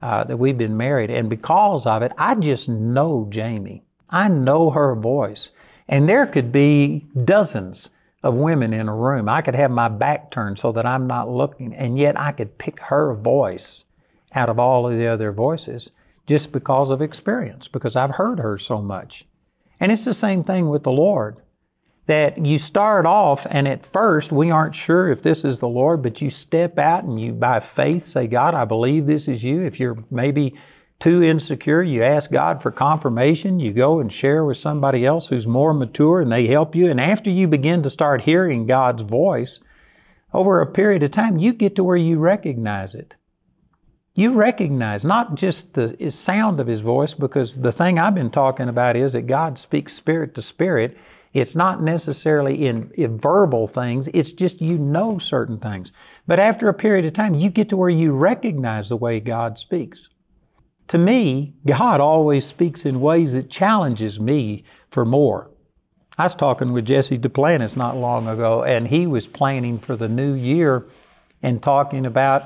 uh, 0.00 0.22
that 0.22 0.36
we've 0.36 0.56
been 0.56 0.76
married. 0.76 1.10
And 1.10 1.28
because 1.28 1.84
of 1.84 2.02
it, 2.02 2.12
I 2.16 2.36
just 2.36 2.68
know 2.68 3.26
Jamie. 3.28 3.82
I 4.08 4.28
know 4.28 4.70
her 4.70 4.94
voice. 4.94 5.50
And 5.88 6.08
there 6.08 6.26
could 6.26 6.52
be 6.52 7.08
dozens 7.24 7.90
of 8.22 8.36
women 8.36 8.72
in 8.72 8.88
a 8.88 8.94
room. 8.94 9.28
I 9.28 9.42
could 9.42 9.56
have 9.56 9.72
my 9.72 9.88
back 9.88 10.30
turned 10.30 10.60
so 10.60 10.70
that 10.70 10.86
I'm 10.86 11.08
not 11.08 11.28
looking, 11.28 11.74
and 11.74 11.98
yet 11.98 12.16
I 12.16 12.30
could 12.30 12.56
pick 12.56 12.78
her 12.82 13.16
voice 13.16 13.84
out 14.32 14.48
of 14.48 14.60
all 14.60 14.86
of 14.86 14.96
the 14.96 15.08
other 15.08 15.32
voices 15.32 15.90
just 16.24 16.52
because 16.52 16.92
of 16.92 17.02
experience, 17.02 17.66
because 17.66 17.96
I've 17.96 18.14
heard 18.14 18.38
her 18.38 18.58
so 18.58 18.80
much. 18.80 19.26
And 19.80 19.90
it's 19.90 20.04
the 20.04 20.14
same 20.14 20.44
thing 20.44 20.68
with 20.68 20.84
the 20.84 20.92
Lord. 20.92 21.40
That 22.06 22.44
you 22.44 22.58
start 22.58 23.06
off, 23.06 23.46
and 23.48 23.66
at 23.66 23.86
first 23.86 24.30
we 24.30 24.50
aren't 24.50 24.74
sure 24.74 25.10
if 25.10 25.22
this 25.22 25.44
is 25.44 25.60
the 25.60 25.68
Lord, 25.68 26.02
but 26.02 26.20
you 26.20 26.28
step 26.28 26.78
out 26.78 27.04
and 27.04 27.18
you, 27.18 27.32
by 27.32 27.60
faith, 27.60 28.02
say, 28.02 28.26
God, 28.26 28.54
I 28.54 28.66
believe 28.66 29.06
this 29.06 29.26
is 29.26 29.42
you. 29.42 29.62
If 29.62 29.80
you're 29.80 30.04
maybe 30.10 30.54
too 30.98 31.22
insecure, 31.22 31.82
you 31.82 32.02
ask 32.02 32.30
God 32.30 32.60
for 32.60 32.70
confirmation. 32.70 33.58
You 33.58 33.72
go 33.72 34.00
and 34.00 34.12
share 34.12 34.44
with 34.44 34.58
somebody 34.58 35.06
else 35.06 35.28
who's 35.28 35.46
more 35.46 35.72
mature 35.72 36.20
and 36.20 36.30
they 36.30 36.46
help 36.46 36.74
you. 36.74 36.90
And 36.90 37.00
after 37.00 37.30
you 37.30 37.48
begin 37.48 37.82
to 37.82 37.90
start 37.90 38.22
hearing 38.22 38.66
God's 38.66 39.02
voice, 39.02 39.60
over 40.32 40.60
a 40.60 40.66
period 40.66 41.02
of 41.02 41.10
time, 41.10 41.38
you 41.38 41.52
get 41.52 41.76
to 41.76 41.84
where 41.84 41.96
you 41.96 42.18
recognize 42.18 42.94
it 42.94 43.16
you 44.14 44.32
recognize 44.32 45.04
not 45.04 45.34
just 45.34 45.74
the 45.74 46.10
sound 46.10 46.60
of 46.60 46.68
his 46.68 46.80
voice, 46.80 47.14
because 47.14 47.56
the 47.60 47.72
thing 47.72 47.98
I've 47.98 48.14
been 48.14 48.30
talking 48.30 48.68
about 48.68 48.96
is 48.96 49.14
that 49.14 49.22
God 49.22 49.58
speaks 49.58 49.92
spirit 49.92 50.34
to 50.34 50.42
spirit. 50.42 50.96
It's 51.34 51.56
not 51.56 51.82
necessarily 51.82 52.66
in, 52.66 52.92
in, 52.94 53.18
verbal 53.18 53.66
things, 53.66 54.06
it's 54.08 54.32
just 54.32 54.62
you 54.62 54.78
know 54.78 55.18
certain 55.18 55.58
things. 55.58 55.92
But 56.28 56.38
after 56.38 56.68
a 56.68 56.74
period 56.74 57.04
of 57.04 57.12
time, 57.12 57.34
you 57.34 57.50
get 57.50 57.68
to 57.70 57.76
where 57.76 57.90
you 57.90 58.12
recognize 58.12 58.88
the 58.88 58.96
way 58.96 59.18
God 59.18 59.58
speaks. 59.58 60.10
To 60.88 60.98
me, 60.98 61.54
God 61.66 62.00
always 62.00 62.46
speaks 62.46 62.86
in 62.86 63.00
ways 63.00 63.32
that 63.34 63.50
challenges 63.50 64.20
me 64.20 64.62
for 64.90 65.04
more. 65.04 65.50
I 66.16 66.22
was 66.22 66.36
talking 66.36 66.72
with 66.72 66.86
Jesse 66.86 67.18
Duplantis 67.18 67.76
not 67.76 67.96
long 67.96 68.28
ago, 68.28 68.62
and 68.62 68.86
he 68.86 69.08
was 69.08 69.26
planning 69.26 69.78
for 69.78 69.96
the 69.96 70.08
new 70.08 70.34
year 70.34 70.86
and 71.42 71.60
talking 71.60 72.06
about 72.06 72.44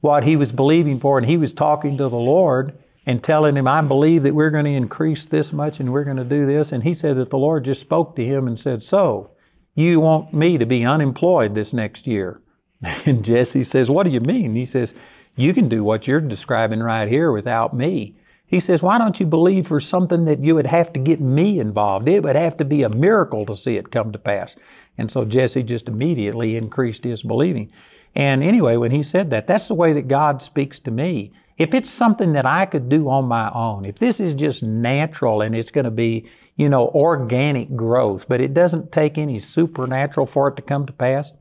what 0.00 0.24
he 0.24 0.36
was 0.36 0.50
believing 0.50 0.98
for, 0.98 1.18
and 1.18 1.26
he 1.26 1.36
was 1.36 1.52
talking 1.52 1.98
to 1.98 2.08
the 2.08 2.16
Lord 2.16 2.78
and 3.06 3.22
telling 3.22 3.56
him, 3.56 3.66
I 3.66 3.80
believe 3.82 4.22
that 4.24 4.34
we're 4.34 4.50
going 4.50 4.66
to 4.66 4.70
increase 4.70 5.26
this 5.26 5.52
much 5.52 5.80
and 5.80 5.92
we're 5.92 6.04
going 6.04 6.16
to 6.16 6.24
do 6.24 6.46
this. 6.46 6.72
And 6.72 6.84
he 6.84 6.94
said 6.94 7.16
that 7.16 7.30
the 7.30 7.38
Lord 7.38 7.64
just 7.64 7.80
spoke 7.80 8.16
to 8.16 8.24
him 8.24 8.46
and 8.46 8.58
said, 8.58 8.82
So, 8.82 9.30
you 9.74 10.00
want 10.00 10.34
me 10.34 10.58
to 10.58 10.66
be 10.66 10.84
unemployed 10.84 11.54
this 11.54 11.72
next 11.72 12.06
year? 12.06 12.42
And 13.06 13.24
Jesse 13.24 13.64
says, 13.64 13.90
What 13.90 14.04
do 14.04 14.12
you 14.12 14.20
mean? 14.20 14.54
He 14.54 14.64
says, 14.64 14.94
You 15.36 15.52
can 15.52 15.68
do 15.68 15.84
what 15.84 16.06
you're 16.06 16.20
describing 16.20 16.80
right 16.80 17.08
here 17.08 17.32
without 17.32 17.74
me. 17.74 18.16
He 18.46 18.58
says, 18.58 18.82
Why 18.82 18.98
don't 18.98 19.20
you 19.20 19.26
believe 19.26 19.66
for 19.66 19.80
something 19.80 20.24
that 20.24 20.40
you 20.40 20.54
would 20.56 20.66
have 20.66 20.92
to 20.94 21.00
get 21.00 21.20
me 21.20 21.60
involved? 21.60 22.08
It 22.08 22.24
would 22.24 22.36
have 22.36 22.56
to 22.56 22.64
be 22.64 22.82
a 22.82 22.88
miracle 22.88 23.46
to 23.46 23.54
see 23.54 23.76
it 23.76 23.92
come 23.92 24.12
to 24.12 24.18
pass. 24.18 24.56
And 24.98 25.10
so 25.10 25.24
Jesse 25.24 25.62
just 25.62 25.88
immediately 25.88 26.56
increased 26.56 27.04
his 27.04 27.22
believing. 27.22 27.70
And 28.14 28.42
anyway, 28.42 28.76
when 28.76 28.90
he 28.90 29.02
said 29.02 29.30
that, 29.30 29.46
that's 29.46 29.68
the 29.68 29.74
way 29.74 29.92
that 29.92 30.08
God 30.08 30.42
speaks 30.42 30.80
to 30.80 30.90
me. 30.90 31.32
If 31.60 31.74
it's 31.74 31.90
something 31.90 32.32
that 32.32 32.46
I 32.46 32.64
could 32.64 32.88
do 32.88 33.10
on 33.10 33.26
my 33.26 33.50
own, 33.54 33.84
if 33.84 33.98
this 33.98 34.18
is 34.18 34.34
just 34.34 34.62
natural 34.62 35.42
and 35.42 35.54
it's 35.54 35.70
going 35.70 35.84
to 35.84 35.90
be, 35.90 36.26
you 36.56 36.70
know, 36.70 36.88
organic 36.88 37.76
growth, 37.76 38.30
but 38.30 38.40
it 38.40 38.54
doesn't 38.54 38.92
take 38.92 39.18
any 39.18 39.38
supernatural 39.38 40.24
for 40.24 40.48
it 40.48 40.56
to 40.56 40.62
come 40.62 40.86
to 40.86 40.92
pass, 40.94 41.34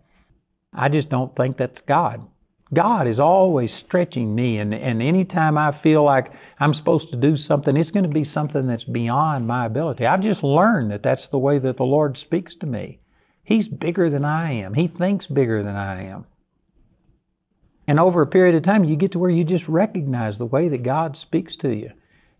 I 0.74 0.90
just 0.90 1.08
don't 1.08 1.34
think 1.38 1.56
that's 1.56 1.80
God. 1.80 2.28
God 2.74 3.08
is 3.08 3.22
always 3.22 3.72
stretching 3.74 4.36
me, 4.36 4.58
and, 4.58 4.74
and 4.74 5.02
anytime 5.02 5.58
I 5.58 5.72
feel 5.72 6.04
like 6.04 6.34
I'm 6.60 6.74
supposed 6.74 7.12
to 7.12 7.16
do 7.16 7.38
something, 7.38 7.78
it's 7.78 7.90
going 7.90 8.04
to 8.04 8.10
be 8.10 8.26
something 8.26 8.68
that's 8.68 8.84
beyond 8.84 9.48
my 9.48 9.68
ability. 9.68 10.06
I've 10.06 10.20
just 10.20 10.44
learned 10.44 10.92
that 10.92 11.02
that's 11.02 11.30
the 11.30 11.40
way 11.40 11.60
that 11.60 11.78
the 11.78 11.86
Lord 11.86 12.18
speaks 12.18 12.58
to 12.58 12.68
me. 12.68 13.00
He's 13.42 13.70
bigger 13.70 14.10
than 14.10 14.26
I 14.26 14.52
am, 14.52 14.74
He 14.74 14.88
thinks 14.88 15.28
bigger 15.28 15.64
than 15.64 15.78
I 15.78 16.04
am. 16.04 16.26
And 17.89 18.00
over 18.00 18.22
a 18.22 18.27
period 18.27 18.53
of 18.53 18.62
time, 18.62 18.84
you 18.84 18.96
get 18.96 19.13
to 19.13 19.19
where 19.19 19.31
you 19.31 19.43
just 19.43 19.67
recognize 19.67 20.38
the 20.38 20.46
way 20.46 20.67
that 20.67 20.84
God 20.84 21.17
speaks 21.17 21.55
to 21.55 21.75
you 21.75 21.89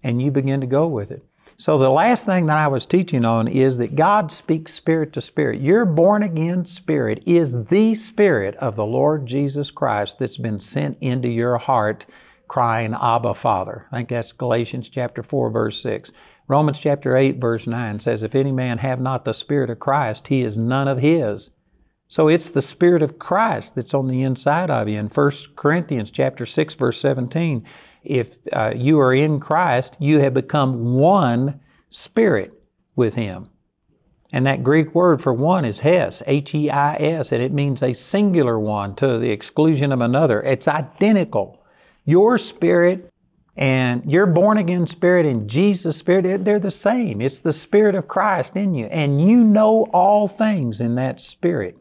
and 0.04 0.22
you 0.22 0.30
begin 0.30 0.62
to 0.62 0.68
go 0.68 0.88
with 0.88 1.10
it. 1.10 1.26
So, 1.58 1.80
the 1.80 1.90
last 1.90 2.28
thing 2.28 2.46
that 2.46 2.60
I 2.60 2.68
was 2.68 2.86
teaching 2.86 3.26
on 3.26 3.48
is 3.48 3.80
that 3.80 3.96
God 3.96 4.30
speaks 4.30 4.76
spirit 4.76 5.12
to 5.14 5.22
spirit. 5.22 5.60
Your 5.60 5.86
born 5.86 6.22
again 6.22 6.66
spirit 6.66 7.24
is 7.26 7.66
the 7.66 7.96
spirit 7.96 8.58
of 8.58 8.76
the 8.76 8.86
Lord 8.86 9.26
Jesus 9.26 9.72
Christ 9.72 10.20
that's 10.20 10.38
been 10.38 10.60
sent 10.60 11.00
into 11.02 11.28
your 11.28 11.58
heart 11.58 12.06
crying, 12.48 12.94
Abba, 12.94 13.34
Father. 13.34 13.88
I 13.92 13.98
think 13.98 14.10
that's 14.10 14.34
Galatians 14.34 14.88
chapter 14.88 15.24
4, 15.24 15.50
verse 15.50 15.82
6. 15.82 16.12
Romans 16.48 16.80
chapter 16.80 17.18
8, 17.18 17.42
verse 17.42 17.66
9 17.66 18.00
says, 18.00 18.22
If 18.22 18.36
any 18.36 18.52
man 18.52 18.78
have 18.78 19.02
not 19.02 19.26
the 19.26 19.34
Spirit 19.34 19.72
of 19.72 19.80
Christ, 19.80 20.28
he 20.28 20.44
is 20.44 20.60
none 20.60 20.88
of 20.88 21.00
his. 21.00 21.50
So 22.12 22.28
it's 22.28 22.50
the 22.50 22.64
Spirit 22.64 23.04
of 23.04 23.20
Christ 23.20 23.76
that's 23.76 23.94
on 23.94 24.08
the 24.08 24.24
inside 24.24 24.72
of 24.72 24.90
you. 24.90 24.98
In 24.98 25.10
1 25.10 25.32
Corinthians 25.56 26.10
chapter 26.10 26.44
6, 26.44 26.74
verse 26.74 27.00
17, 27.00 27.64
if 28.04 28.40
uh, 28.52 28.74
you 28.76 29.00
are 29.00 29.14
in 29.14 29.40
Christ, 29.40 29.96
you 30.00 30.18
have 30.20 30.34
become 30.34 30.96
one 30.96 31.60
spirit 31.90 32.52
with 32.96 33.14
Him. 33.14 33.52
And 34.32 34.48
that 34.48 34.64
Greek 34.64 34.96
word 34.96 35.22
for 35.22 35.34
one 35.34 35.66
is 35.66 35.82
Heis, 35.82 36.24
H-E-I-S, 36.26 37.32
and 37.32 37.44
it 37.44 37.54
means 37.54 37.84
a 37.84 37.94
singular 37.94 38.60
one 38.60 38.96
to 38.96 39.20
the 39.20 39.30
exclusion 39.30 39.92
of 39.92 40.02
another. 40.02 40.42
It's 40.42 40.68
identical. 40.68 41.64
Your 42.06 42.40
spirit 42.40 43.12
and 43.56 44.12
your 44.12 44.26
born 44.26 44.58
again 44.58 44.88
spirit 44.88 45.28
and 45.28 45.48
Jesus' 45.48 45.98
spirit, 45.98 46.44
they're 46.44 46.60
the 46.60 46.72
same. 46.72 47.22
It's 47.22 47.42
the 47.42 47.54
Spirit 47.54 47.94
of 47.94 48.08
Christ 48.08 48.56
in 48.56 48.74
you. 48.74 48.86
And 48.86 49.22
you 49.22 49.44
know 49.44 49.84
all 49.94 50.28
things 50.28 50.82
in 50.82 50.96
that 50.96 51.22
Spirit 51.22 51.78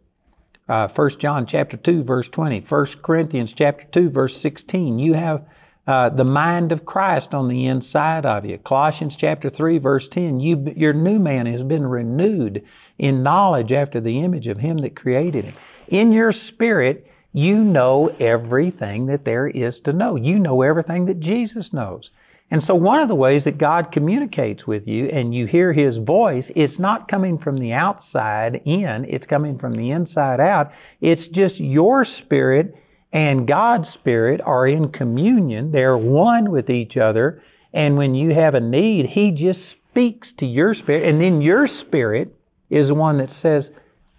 uh, 0.68 0.88
1 0.88 1.10
John 1.18 1.46
chapter 1.46 1.76
2 1.76 2.02
verse 2.02 2.28
20, 2.28 2.60
1 2.60 2.86
Corinthians 3.02 3.52
chapter 3.52 3.86
2 3.86 4.10
verse 4.10 4.36
16. 4.36 4.98
You 4.98 5.14
have 5.14 5.46
uh, 5.86 6.10
the 6.10 6.24
mind 6.24 6.70
of 6.70 6.84
Christ 6.84 7.34
on 7.34 7.48
the 7.48 7.66
inside 7.66 8.26
of 8.26 8.44
you. 8.44 8.58
Colossians 8.58 9.16
chapter 9.16 9.48
3 9.48 9.78
verse 9.78 10.06
10, 10.08 10.40
you, 10.40 10.72
your 10.76 10.92
new 10.92 11.18
man 11.18 11.46
has 11.46 11.64
been 11.64 11.86
renewed 11.86 12.62
in 12.98 13.22
knowledge 13.22 13.72
after 13.72 14.00
the 14.00 14.20
image 14.20 14.48
of 14.48 14.58
him 14.58 14.78
that 14.78 14.94
created 14.94 15.46
him. 15.46 15.54
In 15.88 16.12
your 16.12 16.32
spirit, 16.32 17.10
you 17.32 17.64
know 17.64 18.08
everything 18.18 19.06
that 19.06 19.24
there 19.24 19.46
is 19.46 19.80
to 19.80 19.92
know. 19.92 20.16
You 20.16 20.38
know 20.38 20.60
everything 20.60 21.06
that 21.06 21.20
Jesus 21.20 21.72
knows. 21.72 22.10
And 22.50 22.62
so 22.62 22.74
one 22.74 23.00
of 23.00 23.08
the 23.08 23.14
ways 23.14 23.44
that 23.44 23.58
God 23.58 23.92
communicates 23.92 24.66
with 24.66 24.88
you 24.88 25.06
and 25.06 25.34
you 25.34 25.46
hear 25.46 25.72
His 25.72 25.98
voice, 25.98 26.50
it's 26.56 26.78
not 26.78 27.06
coming 27.06 27.36
from 27.36 27.58
the 27.58 27.74
outside 27.74 28.62
in, 28.64 29.04
it's 29.04 29.26
coming 29.26 29.58
from 29.58 29.74
the 29.74 29.90
inside 29.90 30.40
out. 30.40 30.72
It's 31.00 31.28
just 31.28 31.60
your 31.60 32.04
spirit 32.04 32.74
and 33.12 33.46
God's 33.46 33.88
spirit 33.88 34.40
are 34.42 34.66
in 34.66 34.88
communion. 34.88 35.72
They're 35.72 35.98
one 35.98 36.50
with 36.50 36.70
each 36.70 36.96
other. 36.96 37.42
And 37.72 37.96
when 37.96 38.14
you 38.14 38.30
have 38.30 38.54
a 38.54 38.60
need, 38.60 39.06
He 39.06 39.30
just 39.30 39.68
speaks 39.68 40.32
to 40.34 40.46
your 40.46 40.72
spirit. 40.74 41.04
And 41.04 41.20
then 41.20 41.42
your 41.42 41.66
spirit 41.66 42.34
is 42.70 42.88
the 42.88 42.94
one 42.94 43.18
that 43.18 43.30
says, 43.30 43.72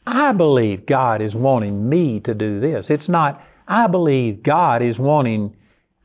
I 0.05 0.33
believe 0.33 0.85
God 0.85 1.21
is 1.21 1.35
wanting 1.35 1.87
me 1.87 2.19
to 2.21 2.33
do 2.33 2.59
this. 2.59 2.89
It's 2.89 3.09
not, 3.09 3.43
I 3.67 3.87
believe 3.87 4.41
God 4.41 4.81
is 4.81 4.99
wanting, 4.99 5.55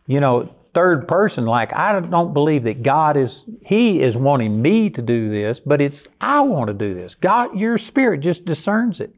you 0.06 0.20
know, 0.20 0.54
third 0.74 1.08
person, 1.08 1.46
like 1.46 1.74
I 1.74 2.00
don't 2.00 2.34
believe 2.34 2.64
that 2.64 2.82
God 2.82 3.16
is, 3.16 3.44
He 3.64 4.00
is 4.00 4.16
wanting 4.16 4.60
me 4.60 4.90
to 4.90 5.00
do 5.00 5.28
this, 5.28 5.60
but 5.60 5.80
it's, 5.80 6.06
I 6.20 6.40
want 6.42 6.68
to 6.68 6.74
do 6.74 6.92
this. 6.92 7.14
God, 7.14 7.58
your 7.58 7.78
spirit 7.78 8.18
just 8.18 8.44
discerns 8.44 9.00
it. 9.00 9.14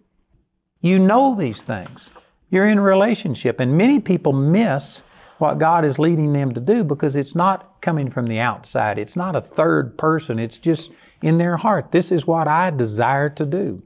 You 0.80 0.98
know 0.98 1.34
these 1.34 1.64
things. 1.64 2.10
You're 2.50 2.66
in 2.66 2.78
a 2.78 2.82
relationship, 2.82 3.58
and 3.58 3.76
many 3.76 3.98
people 3.98 4.32
miss 4.32 5.02
what 5.38 5.58
God 5.58 5.84
is 5.84 5.98
leading 5.98 6.32
them 6.32 6.54
to 6.54 6.60
do 6.60 6.84
because 6.84 7.16
it's 7.16 7.34
not 7.34 7.80
coming 7.80 8.10
from 8.10 8.26
the 8.26 8.38
outside. 8.38 8.98
It's 8.98 9.16
not 9.16 9.36
a 9.36 9.40
third 9.40 9.98
person. 9.98 10.38
It's 10.38 10.58
just 10.58 10.92
in 11.22 11.38
their 11.38 11.56
heart. 11.56 11.92
This 11.92 12.12
is 12.12 12.26
what 12.26 12.48
I 12.48 12.70
desire 12.70 13.28
to 13.30 13.44
do. 13.44 13.82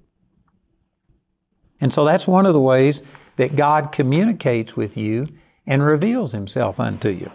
And 1.81 1.93
so 1.93 2.05
that's 2.05 2.27
one 2.27 2.47
of 2.47 2.53
the 2.53 2.61
ways 2.61 3.01
that 3.37 3.57
God 3.57 3.91
communicates 3.91 4.77
with 4.77 4.97
you 4.97 5.27
and 5.67 5.83
reveals 5.83 6.33
himself 6.33 6.79
unto 6.79 7.09
you. 7.09 7.31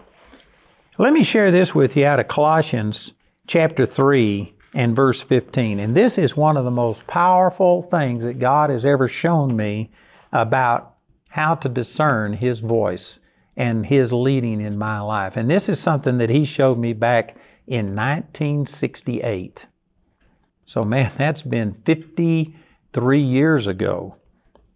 Let 0.97 1.11
me 1.11 1.25
share 1.25 1.51
this 1.51 1.75
with 1.75 1.97
you 1.97 2.05
out 2.05 2.21
of 2.21 2.29
Colossians 2.29 3.15
chapter 3.47 3.85
3 3.85 4.53
and 4.73 4.95
verse 4.95 5.21
15. 5.21 5.77
And 5.77 5.93
this 5.93 6.17
is 6.17 6.37
one 6.37 6.55
of 6.55 6.63
the 6.63 6.71
most 6.71 7.05
powerful 7.05 7.81
things 7.81 8.23
that 8.23 8.39
God 8.39 8.69
has 8.69 8.85
ever 8.85 9.05
shown 9.05 9.57
me 9.57 9.91
about 10.31 10.95
how 11.27 11.55
to 11.55 11.67
discern 11.67 12.31
His 12.31 12.61
voice 12.61 13.19
and 13.57 13.85
His 13.85 14.13
leading 14.13 14.61
in 14.61 14.77
my 14.77 15.01
life. 15.01 15.35
And 15.35 15.49
this 15.49 15.67
is 15.67 15.81
something 15.81 16.17
that 16.19 16.29
He 16.29 16.45
showed 16.45 16.77
me 16.77 16.93
back 16.93 17.35
in 17.67 17.87
1968. 17.87 19.67
So, 20.63 20.85
man, 20.85 21.11
that's 21.17 21.43
been 21.43 21.73
53 21.73 23.19
years 23.19 23.67
ago. 23.67 24.15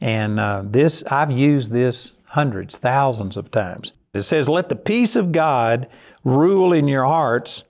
And 0.01 0.38
uh, 0.38 0.63
this, 0.65 1.01
I've 1.05 1.31
used 1.31 1.71
this 1.71 2.17
hundreds, 2.27 2.77
thousands 2.77 3.38
of 3.38 3.51
times. 3.51 3.93
It 4.13 4.24
says, 4.24 4.50
Let 4.50 4.70
the 4.70 4.75
peace 4.75 5.16
of 5.16 5.32
God 5.32 5.88
rule 6.24 6.74
in 6.74 6.88
your 6.88 7.06
hearts, 7.06 7.63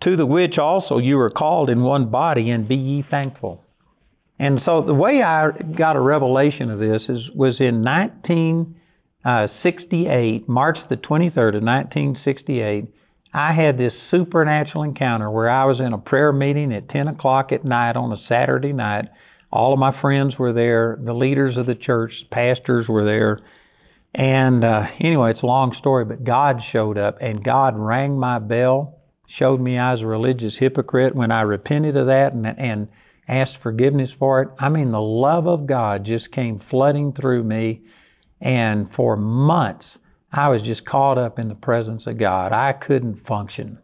to 0.00 0.16
the 0.16 0.26
which 0.26 0.58
also 0.58 0.98
you 0.98 1.18
are 1.20 1.30
called 1.30 1.70
in 1.70 1.82
one 1.82 2.06
body, 2.06 2.50
and 2.50 2.68
be 2.68 2.76
ye 2.76 3.02
thankful. 3.02 3.66
And 4.38 4.60
so 4.60 4.80
the 4.80 4.94
way 4.94 5.22
I 5.22 5.50
got 5.52 5.96
a 5.96 6.00
revelation 6.00 6.70
of 6.70 6.78
this 6.78 7.10
is, 7.10 7.32
was 7.32 7.60
in 7.60 7.84
1968, 7.84 10.42
uh, 10.42 10.44
March 10.50 10.86
the 10.86 10.96
23rd 10.96 11.56
of 11.56 11.62
1968. 11.62 12.86
I 13.32 13.52
had 13.52 13.76
this 13.76 14.00
supernatural 14.00 14.82
encounter 14.82 15.30
where 15.30 15.50
I 15.50 15.66
was 15.66 15.80
in 15.80 15.92
a 15.92 15.98
prayer 15.98 16.32
meeting 16.32 16.72
at 16.72 16.88
10 16.88 17.08
o'clock 17.08 17.52
at 17.52 17.64
night 17.64 17.96
on 17.96 18.10
a 18.12 18.16
Saturday 18.16 18.72
night. 18.72 19.10
All 19.52 19.74
of 19.74 19.78
my 19.78 19.90
friends 19.90 20.38
were 20.38 20.54
there, 20.54 20.96
the 20.98 21.14
leaders 21.14 21.58
of 21.58 21.66
the 21.66 21.74
church, 21.74 22.30
pastors 22.30 22.88
were 22.88 23.04
there. 23.04 23.40
And 24.14 24.64
uh, 24.64 24.86
anyway, 24.98 25.30
it's 25.30 25.42
a 25.42 25.46
long 25.46 25.72
story, 25.72 26.04
but 26.04 26.24
God 26.24 26.60
showed 26.60 26.98
up 26.98 27.18
and 27.20 27.44
God 27.44 27.78
rang 27.78 28.18
my 28.18 28.38
bell, 28.38 28.98
showed 29.26 29.60
me 29.60 29.78
I 29.78 29.92
was 29.92 30.02
a 30.02 30.06
religious 30.06 30.58
hypocrite 30.58 31.14
when 31.14 31.30
I 31.30 31.42
repented 31.42 31.96
of 31.96 32.06
that 32.06 32.32
and, 32.32 32.46
and 32.58 32.88
asked 33.28 33.58
forgiveness 33.58 34.12
for 34.12 34.42
it. 34.42 34.48
I 34.58 34.68
mean, 34.68 34.90
the 34.90 35.00
love 35.00 35.46
of 35.46 35.66
God 35.66 36.04
just 36.04 36.32
came 36.32 36.58
flooding 36.58 37.12
through 37.12 37.44
me. 37.44 37.82
And 38.40 38.90
for 38.90 39.16
months, 39.16 40.00
I 40.32 40.48
was 40.48 40.62
just 40.62 40.84
caught 40.84 41.18
up 41.18 41.38
in 41.38 41.48
the 41.48 41.54
presence 41.54 42.06
of 42.06 42.18
God. 42.18 42.52
I 42.52 42.72
couldn't 42.72 43.16
function. 43.16 43.78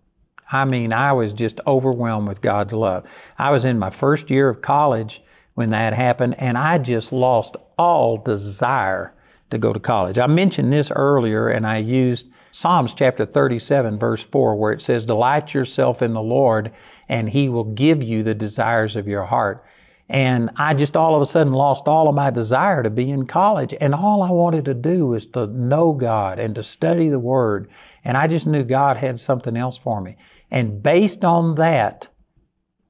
I 0.50 0.64
mean, 0.64 0.92
I 0.92 1.12
was 1.12 1.33
just 1.33 1.61
overwhelmed 1.66 2.28
with 2.28 2.40
God's 2.40 2.73
love. 2.73 3.06
I 3.38 3.50
was 3.50 3.64
in 3.64 3.78
my 3.78 3.90
first 3.90 4.30
year 4.30 4.49
of 4.49 4.62
college 4.62 5.23
when 5.54 5.71
that 5.71 5.95
happened, 5.95 6.37
and 6.38 6.56
I 6.56 6.78
just 6.78 7.12
lost 7.12 7.56
all 7.76 8.18
desire 8.18 9.15
to 9.50 9.59
go 9.59 9.73
to 9.73 9.81
college. 9.81 10.19
I 10.19 10.26
mentioned 10.26 10.73
this 10.73 10.91
earlier 10.91 11.49
and 11.49 11.67
I 11.67 11.79
used 11.79 12.29
Psalms 12.50 12.95
chapter 12.95 13.25
37 13.25 13.99
verse 13.99 14.23
4 14.23 14.57
where 14.57 14.73
it 14.73 14.81
says, 14.81 15.07
delight 15.07 15.55
yourself 15.55 16.03
in 16.03 16.12
the 16.12 16.23
Lord 16.23 16.73
and 17.09 17.31
He 17.31 17.49
will 17.49 17.65
give 17.65 18.03
you 18.03 18.23
the 18.23 18.35
desires 18.35 18.97
of 18.97 19.07
your 19.07 19.25
heart. 19.25 19.65
And 20.09 20.50
I 20.57 20.75
just 20.75 20.97
all 20.97 21.17
of 21.17 21.23
a 21.23 21.26
sudden 21.26 21.53
lost 21.53 21.88
all 21.88 22.09
of 22.09 22.15
my 22.15 22.31
desire 22.31 22.83
to 22.83 22.91
be 22.91 23.11
in 23.11 23.26
college. 23.26 23.75
And 23.81 23.95
all 23.95 24.23
I 24.23 24.31
wanted 24.31 24.65
to 24.67 24.75
do 24.75 25.09
was 25.09 25.26
to 25.26 25.49
know 25.49 25.93
God 25.95 26.38
and 26.38 26.55
to 26.55 26.62
study 26.62 27.09
the 27.09 27.19
Word. 27.19 27.69
And 28.05 28.17
I 28.17 28.29
just 28.29 28.47
knew 28.47 28.62
God 28.62 28.97
had 28.97 29.19
something 29.19 29.57
else 29.57 29.76
for 29.76 30.00
me. 30.00 30.17
And 30.50 30.81
based 30.81 31.25
on 31.25 31.57
that, 31.57 32.09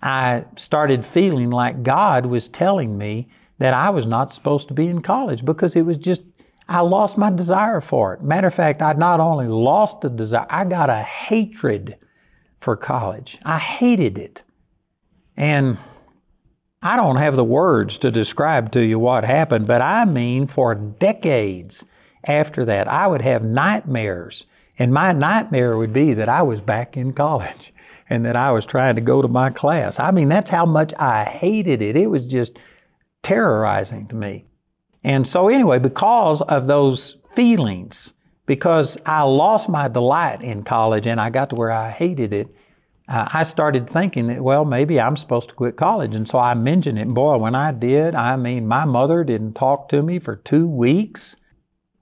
I 0.02 0.44
started 0.56 1.04
feeling 1.04 1.50
like 1.50 1.82
God 1.82 2.26
was 2.26 2.48
telling 2.48 2.98
me 2.98 3.28
that 3.58 3.72
I 3.72 3.88
was 3.88 4.04
not 4.06 4.30
supposed 4.30 4.68
to 4.68 4.74
be 4.74 4.86
in 4.86 5.00
college 5.00 5.42
because 5.42 5.74
it 5.74 5.86
was 5.86 5.96
just 5.96 6.22
I 6.68 6.80
lost 6.80 7.16
my 7.16 7.30
desire 7.30 7.80
for 7.80 8.14
it. 8.14 8.22
Matter 8.22 8.48
of 8.48 8.54
fact, 8.54 8.82
I 8.82 8.92
not 8.94 9.20
only 9.20 9.46
lost 9.46 10.00
the 10.00 10.10
desire, 10.10 10.46
I 10.50 10.64
got 10.64 10.90
a 10.90 10.96
hatred 10.96 11.96
for 12.60 12.76
college. 12.76 13.38
I 13.44 13.58
hated 13.58 14.18
it. 14.18 14.42
And 15.36 15.78
I 16.82 16.96
don't 16.96 17.16
have 17.16 17.36
the 17.36 17.44
words 17.44 17.98
to 17.98 18.10
describe 18.10 18.72
to 18.72 18.84
you 18.84 18.98
what 18.98 19.24
happened, 19.24 19.66
but 19.66 19.82
I 19.82 20.04
mean 20.04 20.46
for 20.46 20.74
decades 20.74 21.84
after 22.24 22.64
that, 22.64 22.88
I 22.88 23.06
would 23.06 23.22
have 23.22 23.44
nightmares. 23.44 24.46
And 24.78 24.92
my 24.92 25.12
nightmare 25.12 25.76
would 25.76 25.92
be 25.92 26.14
that 26.14 26.28
I 26.28 26.42
was 26.42 26.60
back 26.60 26.96
in 26.96 27.12
college 27.12 27.72
and 28.08 28.24
that 28.24 28.36
I 28.36 28.52
was 28.52 28.66
trying 28.66 28.96
to 28.96 29.00
go 29.00 29.22
to 29.22 29.28
my 29.28 29.50
class. 29.50 29.98
I 29.98 30.10
mean, 30.10 30.28
that's 30.28 30.50
how 30.50 30.66
much 30.66 30.92
I 30.98 31.24
hated 31.24 31.82
it. 31.82 31.96
It 31.96 32.08
was 32.08 32.26
just 32.26 32.58
terrorizing 33.22 34.06
to 34.08 34.16
me. 34.16 34.45
And 35.06 35.24
so, 35.24 35.48
anyway, 35.48 35.78
because 35.78 36.42
of 36.42 36.66
those 36.66 37.12
feelings, 37.32 38.12
because 38.44 38.98
I 39.06 39.22
lost 39.22 39.68
my 39.68 39.86
delight 39.86 40.42
in 40.42 40.64
college 40.64 41.06
and 41.06 41.20
I 41.20 41.30
got 41.30 41.50
to 41.50 41.54
where 41.54 41.70
I 41.70 41.90
hated 41.90 42.32
it, 42.32 42.48
uh, 43.08 43.28
I 43.32 43.44
started 43.44 43.88
thinking 43.88 44.26
that, 44.26 44.42
well, 44.42 44.64
maybe 44.64 45.00
I'm 45.00 45.16
supposed 45.16 45.50
to 45.50 45.54
quit 45.54 45.76
college. 45.76 46.16
And 46.16 46.26
so 46.26 46.40
I 46.40 46.54
mentioned 46.54 46.98
it. 46.98 47.06
Boy, 47.06 47.36
when 47.36 47.54
I 47.54 47.70
did, 47.70 48.16
I 48.16 48.36
mean, 48.36 48.66
my 48.66 48.84
mother 48.84 49.22
didn't 49.22 49.52
talk 49.52 49.88
to 49.90 50.02
me 50.02 50.18
for 50.18 50.34
two 50.34 50.68
weeks. 50.68 51.36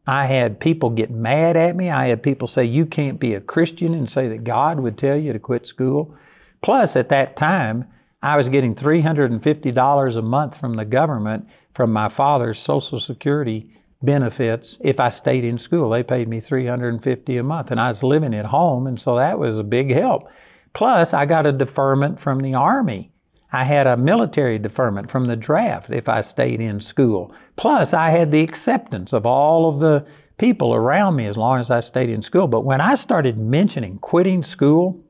I 0.07 0.25
had 0.25 0.59
people 0.59 0.89
get 0.89 1.11
mad 1.11 1.59
at 1.59 1.77
me. 1.77 1.91
I 1.91 2.07
had 2.07 2.23
people 2.23 2.49
say, 2.49 2.65
you 2.65 2.87
can't 2.87 3.21
be 3.21 3.35
a 3.35 3.41
Christian 3.43 3.93
and 3.93 4.09
say 4.09 4.29
that 4.29 4.45
God 4.45 4.81
would 4.81 4.97
tell 4.97 5.19
you 5.19 5.35
to 5.35 5.39
quit 5.39 5.67
school. 5.67 6.17
Plus, 6.63 6.97
at 6.97 7.11
that 7.11 7.37
time, 7.37 7.87
I 8.23 8.39
was 8.39 8.49
getting 8.49 8.75
$350 8.75 10.17
a 10.17 10.23
month 10.23 10.59
from 10.59 10.73
the 10.73 10.87
government 10.87 11.47
from 11.75 11.93
my 11.93 12.09
father's 12.09 12.59
Social 12.59 12.99
Security 12.99 13.69
benefits 14.03 14.79
if 14.83 15.01
I 15.01 15.09
stayed 15.09 15.45
in 15.45 15.59
school. 15.59 15.91
They 15.91 16.03
paid 16.03 16.29
me 16.29 16.41
350 16.41 17.37
a 17.37 17.43
month 17.43 17.71
and 17.71 17.81
I 17.81 17.89
was 17.89 18.03
living 18.03 18.35
at 18.35 18.47
home 18.47 18.87
and 18.87 18.99
so 19.01 19.17
that 19.17 19.39
was 19.39 19.59
a 19.59 19.65
big 19.65 19.91
help. 19.91 20.29
Plus 20.73 21.15
I 21.15 21.27
got 21.27 21.47
a 21.47 21.53
deferment 21.53 22.21
from 22.21 22.41
the 22.41 22.55
Army. 22.55 23.11
I 23.53 23.65
had 23.65 23.87
a 23.87 23.97
military 23.97 24.59
deferment 24.59 25.11
from 25.11 25.27
the 25.27 25.37
draft 25.37 25.91
if 25.91 26.09
I 26.09 26.21
stayed 26.21 26.61
in 26.61 26.81
school. 26.81 27.35
Plus 27.57 27.95
I 27.95 28.11
had 28.11 28.33
the 28.33 28.43
acceptance 28.43 29.13
of 29.13 29.27
all 29.27 29.69
of 29.69 29.81
the 29.81 30.07
people 30.39 30.75
around 30.75 31.17
me 31.17 31.27
as 31.27 31.37
long 31.37 31.61
as 31.61 31.71
I 31.71 31.81
stayed 31.81 32.11
in 32.11 32.21
school. 32.21 32.49
But 32.49 32.65
when 32.65 32.81
I 32.81 32.97
started 32.97 33.39
mentioning 33.39 33.99
quitting 33.99 34.43
school, 34.43 35.05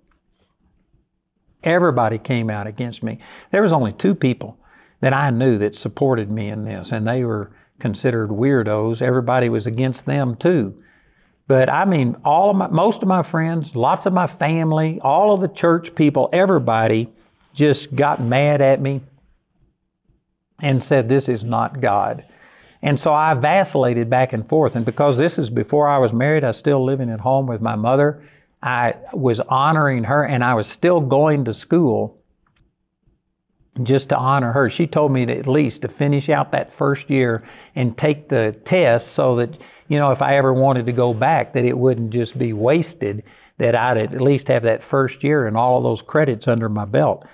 Everybody 1.64 2.18
came 2.18 2.50
out 2.50 2.66
against 2.66 3.02
me. 3.02 3.18
There 3.50 3.62
was 3.62 3.72
only 3.72 3.92
two 3.92 4.14
people 4.14 4.58
that 5.00 5.12
I 5.12 5.30
knew 5.30 5.58
that 5.58 5.74
supported 5.74 6.30
me 6.30 6.48
in 6.48 6.64
this, 6.64 6.92
and 6.92 7.06
they 7.06 7.24
were 7.24 7.50
considered 7.78 8.30
weirdos. 8.30 9.02
Everybody 9.02 9.48
was 9.48 9.66
against 9.66 10.06
them 10.06 10.36
too. 10.36 10.76
But 11.46 11.68
I 11.68 11.84
mean, 11.84 12.16
all 12.24 12.50
of 12.50 12.56
my, 12.56 12.68
most 12.68 13.02
of 13.02 13.08
my 13.08 13.22
friends, 13.22 13.76
lots 13.76 14.06
of 14.06 14.12
my 14.12 14.26
family, 14.26 14.98
all 15.02 15.32
of 15.32 15.40
the 15.40 15.48
church 15.48 15.94
people, 15.94 16.30
everybody 16.32 17.10
just 17.54 17.94
got 17.94 18.20
mad 18.20 18.62
at 18.62 18.80
me 18.80 19.02
and 20.60 20.82
said, 20.82 21.08
This 21.08 21.28
is 21.28 21.44
not 21.44 21.80
God. 21.80 22.24
And 22.82 23.00
so 23.00 23.14
I 23.14 23.34
vacillated 23.34 24.10
back 24.10 24.32
and 24.32 24.46
forth. 24.46 24.76
And 24.76 24.84
because 24.84 25.16
this 25.16 25.38
is 25.38 25.48
before 25.48 25.88
I 25.88 25.98
was 25.98 26.12
married, 26.12 26.44
I 26.44 26.48
was 26.48 26.58
still 26.58 26.84
living 26.84 27.10
at 27.10 27.20
home 27.20 27.46
with 27.46 27.62
my 27.62 27.76
mother. 27.76 28.22
I 28.62 28.94
was 29.12 29.40
honoring 29.40 30.04
her 30.04 30.24
and 30.24 30.44
I 30.44 30.54
was 30.54 30.66
still 30.66 31.00
going 31.00 31.44
to 31.44 31.54
school 31.54 32.18
just 33.82 34.08
to 34.10 34.16
honor 34.16 34.52
her. 34.52 34.70
She 34.70 34.86
told 34.86 35.12
me 35.12 35.26
to 35.26 35.36
at 35.36 35.46
least 35.46 35.82
to 35.82 35.88
finish 35.88 36.28
out 36.28 36.52
that 36.52 36.70
first 36.70 37.10
year 37.10 37.42
and 37.74 37.96
take 37.96 38.28
the 38.28 38.52
test 38.64 39.08
so 39.08 39.36
that, 39.36 39.62
you 39.88 39.98
know, 39.98 40.12
if 40.12 40.22
I 40.22 40.36
ever 40.36 40.54
wanted 40.54 40.86
to 40.86 40.92
go 40.92 41.12
back, 41.12 41.52
that 41.54 41.64
it 41.64 41.76
wouldn't 41.76 42.12
just 42.12 42.38
be 42.38 42.52
wasted, 42.52 43.24
that 43.58 43.74
I'd 43.74 43.96
at 43.96 44.20
least 44.20 44.48
have 44.48 44.62
that 44.62 44.82
first 44.82 45.24
year 45.24 45.46
and 45.46 45.56
all 45.56 45.78
of 45.78 45.84
those 45.84 46.02
credits 46.02 46.46
under 46.46 46.68
my 46.68 46.84
belt. 46.84 47.26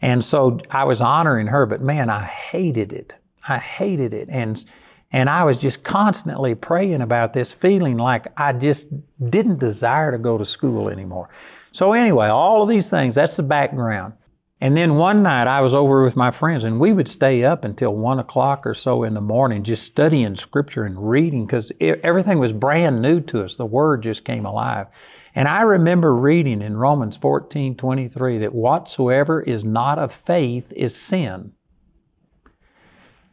And 0.00 0.22
so 0.22 0.58
I 0.70 0.84
was 0.84 1.00
honoring 1.00 1.48
her, 1.48 1.66
but 1.66 1.80
man, 1.80 2.10
I 2.10 2.22
hated 2.22 2.92
it. 2.92 3.18
I 3.48 3.58
hated 3.58 4.14
it. 4.14 4.28
And 4.30 4.64
and 5.10 5.30
I 5.30 5.44
was 5.44 5.58
just 5.58 5.84
constantly 5.84 6.54
praying 6.54 7.00
about 7.00 7.32
this, 7.32 7.50
feeling 7.50 7.96
like 7.96 8.26
I 8.36 8.52
just 8.52 8.88
didn't 9.30 9.58
desire 9.58 10.12
to 10.12 10.18
go 10.18 10.36
to 10.36 10.44
school 10.44 10.90
anymore. 10.90 11.30
So, 11.72 11.92
anyway, 11.92 12.28
all 12.28 12.62
of 12.62 12.68
these 12.68 12.90
things, 12.90 13.14
that's 13.14 13.36
the 13.36 13.42
background. 13.42 14.12
And 14.60 14.76
then 14.76 14.96
one 14.96 15.22
night 15.22 15.46
I 15.46 15.60
was 15.60 15.72
over 15.72 16.02
with 16.02 16.16
my 16.16 16.32
friends 16.32 16.64
and 16.64 16.80
we 16.80 16.92
would 16.92 17.06
stay 17.06 17.44
up 17.44 17.64
until 17.64 17.94
one 17.94 18.18
o'clock 18.18 18.66
or 18.66 18.74
so 18.74 19.04
in 19.04 19.14
the 19.14 19.20
morning 19.20 19.62
just 19.62 19.84
studying 19.84 20.34
scripture 20.34 20.82
and 20.82 21.08
reading 21.08 21.46
because 21.46 21.70
everything 21.80 22.40
was 22.40 22.52
brand 22.52 23.00
new 23.00 23.20
to 23.20 23.44
us. 23.44 23.56
The 23.56 23.64
word 23.64 24.02
just 24.02 24.24
came 24.24 24.44
alive. 24.44 24.88
And 25.32 25.46
I 25.46 25.62
remember 25.62 26.12
reading 26.12 26.60
in 26.60 26.76
Romans 26.76 27.16
14, 27.16 27.76
23 27.76 28.38
that 28.38 28.54
whatsoever 28.54 29.40
is 29.40 29.64
not 29.64 30.00
of 30.00 30.12
faith 30.12 30.72
is 30.74 30.96
sin. 30.96 31.52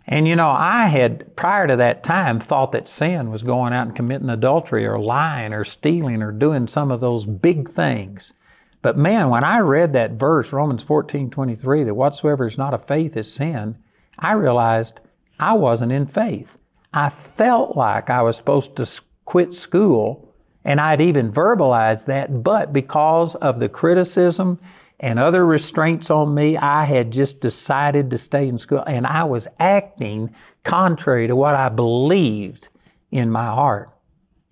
And 0.08 0.28
you 0.28 0.36
know, 0.36 0.50
I 0.50 0.86
had, 0.86 1.36
prior 1.36 1.66
to 1.66 1.76
that 1.78 2.04
time, 2.04 2.40
thought 2.40 2.72
that 2.74 2.88
sin 2.88 3.32
was 3.32 3.42
going 3.42 3.74
out 3.74 3.88
and 3.88 3.96
committing 3.96 4.30
adultery 4.30 4.86
or 4.86 5.00
lying 5.00 5.52
or 5.52 5.64
stealing 5.64 6.22
or 6.22 6.32
doing 6.32 6.68
some 6.68 6.92
of 6.92 7.00
those 7.00 7.26
big 7.26 7.68
things. 7.68 8.34
But 8.86 8.98
man, 8.98 9.32
when 9.32 9.44
I 9.44 9.62
read 9.62 9.94
that 9.94 10.12
verse, 10.12 10.54
Romans 10.54 10.84
14, 10.84 11.32
23, 11.32 11.86
that 11.86 11.96
whatsoever 11.96 12.46
is 12.46 12.60
not 12.60 12.76
of 12.76 12.86
faith 12.86 13.18
is 13.18 13.34
sin, 13.34 13.80
I 14.20 14.34
realized 14.34 15.02
I 15.40 15.54
wasn't 15.54 15.92
in 15.92 16.06
faith. 16.06 16.62
I 16.94 17.10
felt 17.10 17.76
like 17.76 18.12
I 18.12 18.22
was 18.22 18.38
supposed 18.38 18.76
to 18.76 18.88
quit 19.26 19.56
school, 19.56 20.32
and 20.64 20.80
I'd 20.80 21.02
even 21.02 21.32
verbalized 21.32 22.06
that, 22.06 22.44
but 22.44 22.74
because 22.74 23.34
of 23.34 23.60
the 23.60 23.70
criticism 23.70 24.60
and 25.00 25.18
other 25.18 25.48
restraints 25.48 26.12
on 26.12 26.36
me, 26.36 26.56
I 26.56 26.84
had 26.84 27.12
just 27.12 27.42
decided 27.42 28.12
to 28.12 28.20
stay 28.20 28.48
in 28.48 28.60
school, 28.60 28.84
and 28.86 29.08
I 29.08 29.24
was 29.24 29.48
acting 29.60 30.32
contrary 30.62 31.26
to 31.26 31.36
what 31.36 31.56
I 31.56 31.70
believed 31.70 32.70
in 33.10 33.32
my 33.32 33.48
heart. 33.48 33.90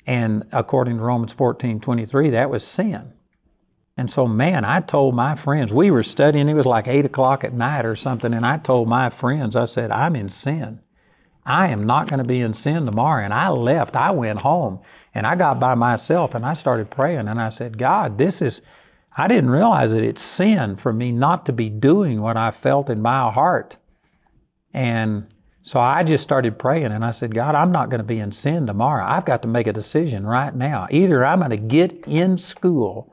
And 0.07 0.41
according 0.51 0.97
to 0.97 1.03
Romans 1.03 1.33
14 1.33 1.79
23, 1.79 2.31
that 2.31 2.49
was 2.49 2.63
sin. 2.63 3.12
And 3.95 4.09
so, 4.09 4.27
man, 4.27 4.65
I 4.65 4.79
told 4.79 5.13
my 5.13 5.35
friends, 5.35 5.73
we 5.73 5.91
were 5.91 6.03
studying, 6.03 6.49
it 6.49 6.55
was 6.55 6.65
like 6.65 6.87
8 6.87 7.05
o'clock 7.05 7.43
at 7.43 7.53
night 7.53 7.85
or 7.85 7.95
something, 7.95 8.33
and 8.33 8.45
I 8.45 8.57
told 8.57 8.87
my 8.87 9.09
friends, 9.09 9.55
I 9.55 9.65
said, 9.65 9.91
I'm 9.91 10.15
in 10.15 10.29
sin. 10.29 10.81
I 11.45 11.67
am 11.67 11.85
not 11.85 12.07
going 12.07 12.19
to 12.19 12.27
be 12.27 12.41
in 12.41 12.53
sin 12.53 12.85
tomorrow. 12.85 13.23
And 13.23 13.33
I 13.33 13.49
left, 13.49 13.95
I 13.95 14.11
went 14.11 14.41
home, 14.41 14.79
and 15.13 15.27
I 15.27 15.35
got 15.35 15.59
by 15.59 15.75
myself 15.75 16.33
and 16.33 16.45
I 16.45 16.53
started 16.53 16.89
praying, 16.89 17.27
and 17.27 17.39
I 17.39 17.49
said, 17.49 17.77
God, 17.77 18.17
this 18.17 18.41
is, 18.41 18.61
I 19.15 19.27
didn't 19.27 19.51
realize 19.51 19.91
that 19.93 20.03
it's 20.03 20.21
sin 20.21 20.75
for 20.75 20.91
me 20.91 21.11
not 21.11 21.45
to 21.45 21.53
be 21.53 21.69
doing 21.69 22.21
what 22.21 22.37
I 22.37 22.49
felt 22.49 22.89
in 22.89 23.01
my 23.01 23.31
heart. 23.31 23.77
And 24.73 25.27
so 25.61 25.79
I 25.79 26.03
just 26.03 26.23
started 26.23 26.57
praying 26.57 26.91
and 26.91 27.05
I 27.05 27.11
said, 27.11 27.33
God, 27.33 27.55
I'm 27.55 27.71
not 27.71 27.89
going 27.89 27.99
to 27.99 28.05
be 28.05 28.19
in 28.19 28.31
sin 28.31 28.65
tomorrow. 28.65 29.05
I've 29.05 29.25
got 29.25 29.43
to 29.43 29.47
make 29.47 29.67
a 29.67 29.73
decision 29.73 30.25
right 30.25 30.53
now. 30.53 30.87
Either 30.89 31.23
I'm 31.23 31.39
going 31.39 31.51
to 31.51 31.57
get 31.57 32.07
in 32.07 32.37
school 32.37 33.12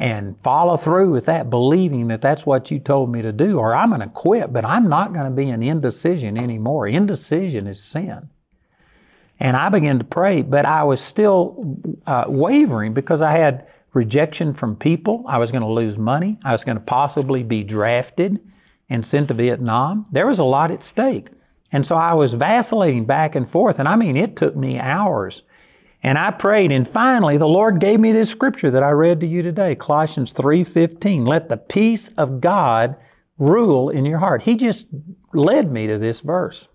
and 0.00 0.40
follow 0.40 0.78
through 0.78 1.12
with 1.12 1.26
that, 1.26 1.50
believing 1.50 2.08
that 2.08 2.22
that's 2.22 2.46
what 2.46 2.70
you 2.70 2.78
told 2.78 3.12
me 3.12 3.20
to 3.20 3.32
do, 3.32 3.58
or 3.58 3.74
I'm 3.74 3.90
going 3.90 4.00
to 4.00 4.08
quit, 4.08 4.50
but 4.50 4.64
I'm 4.64 4.88
not 4.88 5.12
going 5.12 5.26
to 5.26 5.30
be 5.30 5.50
in 5.50 5.62
indecision 5.62 6.38
anymore. 6.38 6.88
Indecision 6.88 7.66
is 7.66 7.82
sin. 7.82 8.30
And 9.38 9.58
I 9.58 9.68
began 9.68 9.98
to 9.98 10.04
pray, 10.04 10.40
but 10.40 10.64
I 10.64 10.84
was 10.84 11.02
still 11.02 11.76
uh, 12.06 12.24
wavering 12.28 12.94
because 12.94 13.20
I 13.20 13.32
had 13.32 13.68
rejection 13.92 14.54
from 14.54 14.74
people. 14.74 15.22
I 15.28 15.36
was 15.36 15.50
going 15.50 15.62
to 15.62 15.68
lose 15.68 15.98
money. 15.98 16.38
I 16.44 16.52
was 16.52 16.64
going 16.64 16.78
to 16.78 16.82
possibly 16.82 17.42
be 17.42 17.62
drafted 17.62 18.40
and 18.88 19.04
sent 19.04 19.28
to 19.28 19.34
Vietnam. 19.34 20.06
There 20.10 20.26
was 20.26 20.38
a 20.38 20.44
lot 20.44 20.70
at 20.70 20.82
stake. 20.82 21.28
And 21.72 21.86
so 21.86 21.94
I 21.94 22.14
was 22.14 22.32
vacillating 22.34 23.04
back 23.04 23.34
and 23.34 23.48
forth. 23.48 23.78
And 23.78 23.86
I 23.86 23.96
mean, 23.96 24.16
it 24.16 24.34
took 24.34 24.56
me 24.56 24.78
hours. 24.78 25.42
And 26.02 26.16
I 26.16 26.30
prayed, 26.30 26.72
and 26.72 26.88
finally 26.88 27.36
the 27.36 27.48
Lord 27.48 27.78
gave 27.78 28.00
me 28.00 28.12
this 28.12 28.30
scripture 28.30 28.70
that 28.70 28.82
I 28.82 28.90
read 28.90 29.20
to 29.20 29.26
you 29.26 29.42
today, 29.42 29.74
Colossians 29.74 30.32
3:15. 30.32 31.26
Let 31.26 31.48
the 31.48 31.58
peace 31.58 32.08
of 32.16 32.40
God 32.40 32.96
rule 33.38 33.90
in 33.90 34.04
your 34.04 34.18
heart. 34.18 34.42
He 34.42 34.56
just 34.56 34.86
led 35.34 35.70
me 35.70 35.86
to 35.86 35.98
this 35.98 36.20
verse. 36.20 36.68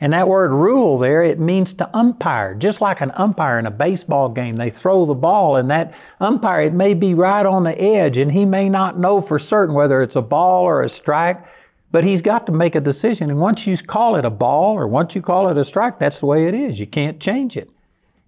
And 0.00 0.12
that 0.12 0.28
word 0.28 0.52
rule 0.52 0.96
there, 0.98 1.22
it 1.22 1.40
means 1.40 1.74
to 1.74 1.90
umpire. 1.96 2.54
Just 2.54 2.80
like 2.80 3.00
an 3.00 3.10
umpire 3.16 3.58
in 3.58 3.66
a 3.66 3.70
baseball 3.70 4.28
game, 4.28 4.54
they 4.54 4.70
throw 4.70 5.04
the 5.04 5.14
ball 5.14 5.56
and 5.56 5.70
that 5.70 5.92
umpire, 6.20 6.62
it 6.62 6.72
may 6.72 6.94
be 6.94 7.14
right 7.14 7.44
on 7.44 7.64
the 7.64 7.80
edge 7.80 8.16
and 8.16 8.30
he 8.30 8.46
may 8.46 8.68
not 8.68 8.98
know 8.98 9.20
for 9.20 9.40
certain 9.40 9.74
whether 9.74 10.00
it's 10.00 10.14
a 10.14 10.22
ball 10.22 10.64
or 10.64 10.82
a 10.82 10.88
strike, 10.88 11.44
but 11.90 12.04
he's 12.04 12.22
got 12.22 12.46
to 12.46 12.52
make 12.52 12.74
a 12.74 12.80
decision. 12.80 13.30
And 13.30 13.40
once 13.40 13.66
you 13.66 13.76
call 13.76 14.16
it 14.16 14.24
a 14.24 14.30
ball 14.30 14.74
or 14.74 14.86
once 14.86 15.14
you 15.14 15.22
call 15.22 15.48
it 15.48 15.56
a 15.56 15.64
strike, 15.64 15.98
that's 15.98 16.20
the 16.20 16.26
way 16.26 16.46
it 16.46 16.54
is. 16.54 16.78
You 16.78 16.86
can't 16.86 17.20
change 17.20 17.56
it. 17.56 17.70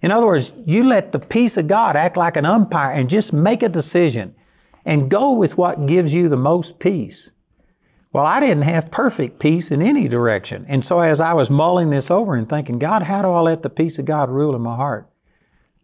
In 0.00 0.10
other 0.10 0.26
words, 0.26 0.52
you 0.64 0.84
let 0.84 1.12
the 1.12 1.18
peace 1.18 1.56
of 1.56 1.68
God 1.68 1.94
act 1.94 2.16
like 2.16 2.36
an 2.36 2.46
umpire 2.46 2.92
and 2.92 3.10
just 3.10 3.32
make 3.32 3.62
a 3.62 3.68
decision 3.68 4.34
and 4.84 5.10
go 5.10 5.34
with 5.34 5.58
what 5.58 5.86
gives 5.86 6.14
you 6.14 6.28
the 6.28 6.38
most 6.38 6.78
peace. 6.78 7.30
Well, 8.12 8.26
I 8.26 8.40
didn't 8.40 8.62
have 8.62 8.90
perfect 8.90 9.38
peace 9.38 9.70
in 9.70 9.82
any 9.82 10.08
direction. 10.08 10.64
And 10.68 10.84
so 10.84 11.00
as 11.00 11.20
I 11.20 11.34
was 11.34 11.50
mulling 11.50 11.90
this 11.90 12.10
over 12.10 12.34
and 12.34 12.48
thinking, 12.48 12.78
God, 12.78 13.02
how 13.02 13.22
do 13.22 13.30
I 13.30 13.40
let 13.40 13.62
the 13.62 13.70
peace 13.70 13.98
of 13.98 14.04
God 14.04 14.30
rule 14.30 14.56
in 14.56 14.62
my 14.62 14.74
heart? 14.74 15.08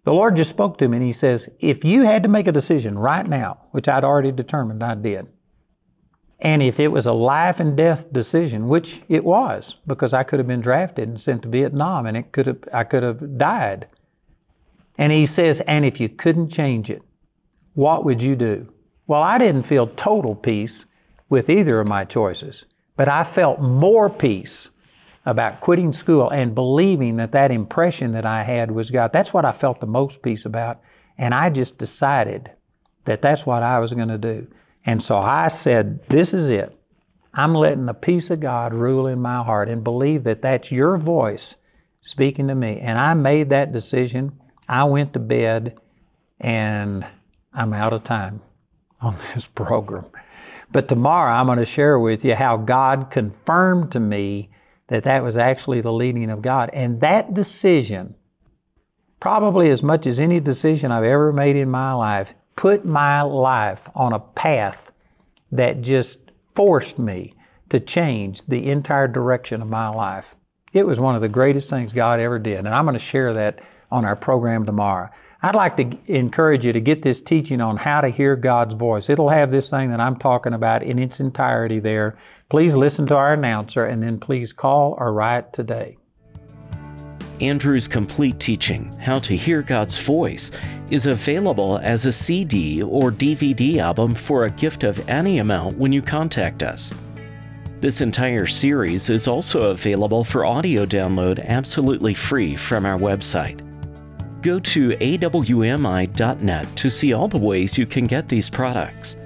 The 0.04 0.14
Lord 0.14 0.34
just 0.34 0.50
spoke 0.50 0.78
to 0.78 0.88
me 0.88 0.96
and 0.96 1.06
He 1.06 1.12
says, 1.12 1.48
if 1.60 1.84
you 1.84 2.02
had 2.02 2.22
to 2.22 2.28
make 2.28 2.48
a 2.48 2.52
decision 2.52 2.98
right 2.98 3.26
now, 3.26 3.66
which 3.72 3.86
I'd 3.86 4.02
already 4.02 4.32
determined 4.32 4.82
I 4.82 4.94
did, 4.94 5.28
and 6.40 6.62
if 6.62 6.78
it 6.78 6.88
was 6.88 7.06
a 7.06 7.12
life 7.12 7.60
and 7.60 7.76
death 7.76 8.12
decision, 8.12 8.68
which 8.68 9.02
it 9.08 9.24
was, 9.24 9.76
because 9.86 10.12
I 10.12 10.22
could 10.22 10.38
have 10.38 10.46
been 10.46 10.60
drafted 10.60 11.08
and 11.08 11.20
sent 11.20 11.42
to 11.44 11.48
Vietnam 11.48 12.06
and 12.06 12.16
it 12.16 12.32
could 12.32 12.46
have, 12.46 12.58
I 12.72 12.84
could 12.84 13.02
have 13.02 13.38
died. 13.38 13.88
And 14.98 15.12
he 15.12 15.26
says, 15.26 15.60
and 15.60 15.84
if 15.84 16.00
you 16.00 16.08
couldn't 16.08 16.50
change 16.50 16.90
it, 16.90 17.02
what 17.74 18.04
would 18.04 18.22
you 18.22 18.36
do? 18.36 18.72
Well, 19.06 19.22
I 19.22 19.38
didn't 19.38 19.64
feel 19.64 19.86
total 19.86 20.34
peace 20.34 20.86
with 21.28 21.48
either 21.48 21.80
of 21.80 21.88
my 21.88 22.04
choices. 22.04 22.64
But 22.96 23.08
I 23.08 23.24
felt 23.24 23.60
more 23.60 24.08
peace 24.08 24.70
about 25.26 25.60
quitting 25.60 25.92
school 25.92 26.30
and 26.30 26.54
believing 26.54 27.16
that 27.16 27.32
that 27.32 27.50
impression 27.50 28.12
that 28.12 28.24
I 28.24 28.42
had 28.42 28.70
was 28.70 28.90
God. 28.90 29.12
That's 29.12 29.34
what 29.34 29.44
I 29.44 29.52
felt 29.52 29.80
the 29.80 29.86
most 29.86 30.22
peace 30.22 30.44
about. 30.44 30.80
And 31.18 31.34
I 31.34 31.50
just 31.50 31.78
decided 31.78 32.52
that 33.04 33.22
that's 33.22 33.44
what 33.44 33.62
I 33.62 33.78
was 33.78 33.92
going 33.92 34.08
to 34.08 34.18
do. 34.18 34.48
And 34.86 35.02
so 35.02 35.16
I 35.16 35.48
said, 35.48 36.06
This 36.08 36.32
is 36.32 36.48
it. 36.48 36.72
I'm 37.34 37.54
letting 37.54 37.84
the 37.84 37.94
peace 37.94 38.30
of 38.30 38.40
God 38.40 38.72
rule 38.72 39.06
in 39.06 39.20
my 39.20 39.42
heart 39.42 39.68
and 39.68 39.84
believe 39.84 40.24
that 40.24 40.40
that's 40.40 40.72
your 40.72 40.96
voice 40.96 41.56
speaking 42.00 42.48
to 42.48 42.54
me. 42.54 42.78
And 42.80 42.98
I 42.98 43.12
made 43.14 43.50
that 43.50 43.72
decision. 43.72 44.40
I 44.68 44.84
went 44.84 45.12
to 45.12 45.18
bed 45.18 45.78
and 46.40 47.06
I'm 47.52 47.74
out 47.74 47.92
of 47.92 48.04
time 48.04 48.40
on 49.00 49.16
this 49.34 49.46
program. 49.46 50.06
But 50.72 50.88
tomorrow 50.88 51.32
I'm 51.32 51.46
going 51.46 51.58
to 51.58 51.66
share 51.66 51.98
with 51.98 52.24
you 52.24 52.34
how 52.34 52.56
God 52.56 53.10
confirmed 53.10 53.92
to 53.92 54.00
me 54.00 54.50
that 54.88 55.04
that 55.04 55.22
was 55.22 55.36
actually 55.36 55.80
the 55.80 55.92
leading 55.92 56.30
of 56.30 56.42
God. 56.42 56.70
And 56.72 57.00
that 57.00 57.34
decision, 57.34 58.14
probably 59.20 59.68
as 59.70 59.82
much 59.82 60.06
as 60.06 60.18
any 60.18 60.40
decision 60.40 60.90
I've 60.90 61.04
ever 61.04 61.32
made 61.32 61.56
in 61.56 61.70
my 61.70 61.92
life, 61.92 62.34
put 62.56 62.84
my 62.84 63.22
life 63.22 63.88
on 63.94 64.12
a 64.12 64.18
path 64.18 64.92
that 65.52 65.82
just 65.82 66.20
forced 66.54 66.98
me 66.98 67.34
to 67.68 67.78
change 67.78 68.44
the 68.44 68.70
entire 68.70 69.08
direction 69.08 69.62
of 69.62 69.68
my 69.68 69.88
life. 69.88 70.34
It 70.72 70.86
was 70.86 71.00
one 71.00 71.14
of 71.14 71.20
the 71.20 71.28
greatest 71.28 71.70
things 71.70 71.92
God 71.92 72.20
ever 72.20 72.38
did. 72.38 72.58
And 72.58 72.68
I'm 72.68 72.84
going 72.84 72.94
to 72.94 72.98
share 72.98 73.32
that 73.34 73.60
on 73.90 74.04
our 74.04 74.16
program 74.16 74.66
tomorrow. 74.66 75.10
I'd 75.42 75.54
like 75.54 75.76
to 75.76 75.98
encourage 76.06 76.64
you 76.64 76.72
to 76.72 76.80
get 76.80 77.02
this 77.02 77.20
teaching 77.20 77.60
on 77.60 77.76
how 77.76 78.00
to 78.00 78.08
hear 78.08 78.36
God's 78.36 78.74
voice. 78.74 79.10
It'll 79.10 79.28
have 79.28 79.52
this 79.52 79.70
thing 79.70 79.90
that 79.90 80.00
I'm 80.00 80.16
talking 80.16 80.54
about 80.54 80.82
in 80.82 80.98
its 80.98 81.20
entirety 81.20 81.78
there. 81.78 82.16
Please 82.48 82.74
listen 82.74 83.06
to 83.06 83.16
our 83.16 83.34
announcer 83.34 83.84
and 83.84 84.02
then 84.02 84.18
please 84.18 84.52
call 84.52 84.96
or 84.98 85.12
write 85.12 85.52
today. 85.52 85.98
Andrew's 87.40 87.88
complete 87.88 88.38
teaching, 88.40 88.92
How 88.98 89.18
to 89.20 89.36
Hear 89.36 89.62
God's 89.62 89.98
Voice, 89.98 90.52
is 90.90 91.06
available 91.06 91.78
as 91.78 92.06
a 92.06 92.12
CD 92.12 92.82
or 92.82 93.10
DVD 93.10 93.78
album 93.78 94.14
for 94.14 94.44
a 94.44 94.50
gift 94.50 94.84
of 94.84 95.08
any 95.08 95.38
amount 95.38 95.76
when 95.76 95.92
you 95.92 96.02
contact 96.02 96.62
us. 96.62 96.94
This 97.80 98.00
entire 98.00 98.46
series 98.46 99.10
is 99.10 99.28
also 99.28 99.70
available 99.70 100.24
for 100.24 100.46
audio 100.46 100.86
download 100.86 101.44
absolutely 101.44 102.14
free 102.14 102.56
from 102.56 102.86
our 102.86 102.98
website 102.98 103.66
go 104.46 104.60
to 104.60 104.90
awmi.net 104.90 106.76
to 106.76 106.88
see 106.88 107.12
all 107.12 107.26
the 107.26 107.36
ways 107.36 107.76
you 107.76 107.84
can 107.84 108.06
get 108.06 108.28
these 108.28 108.48
products. 108.48 109.16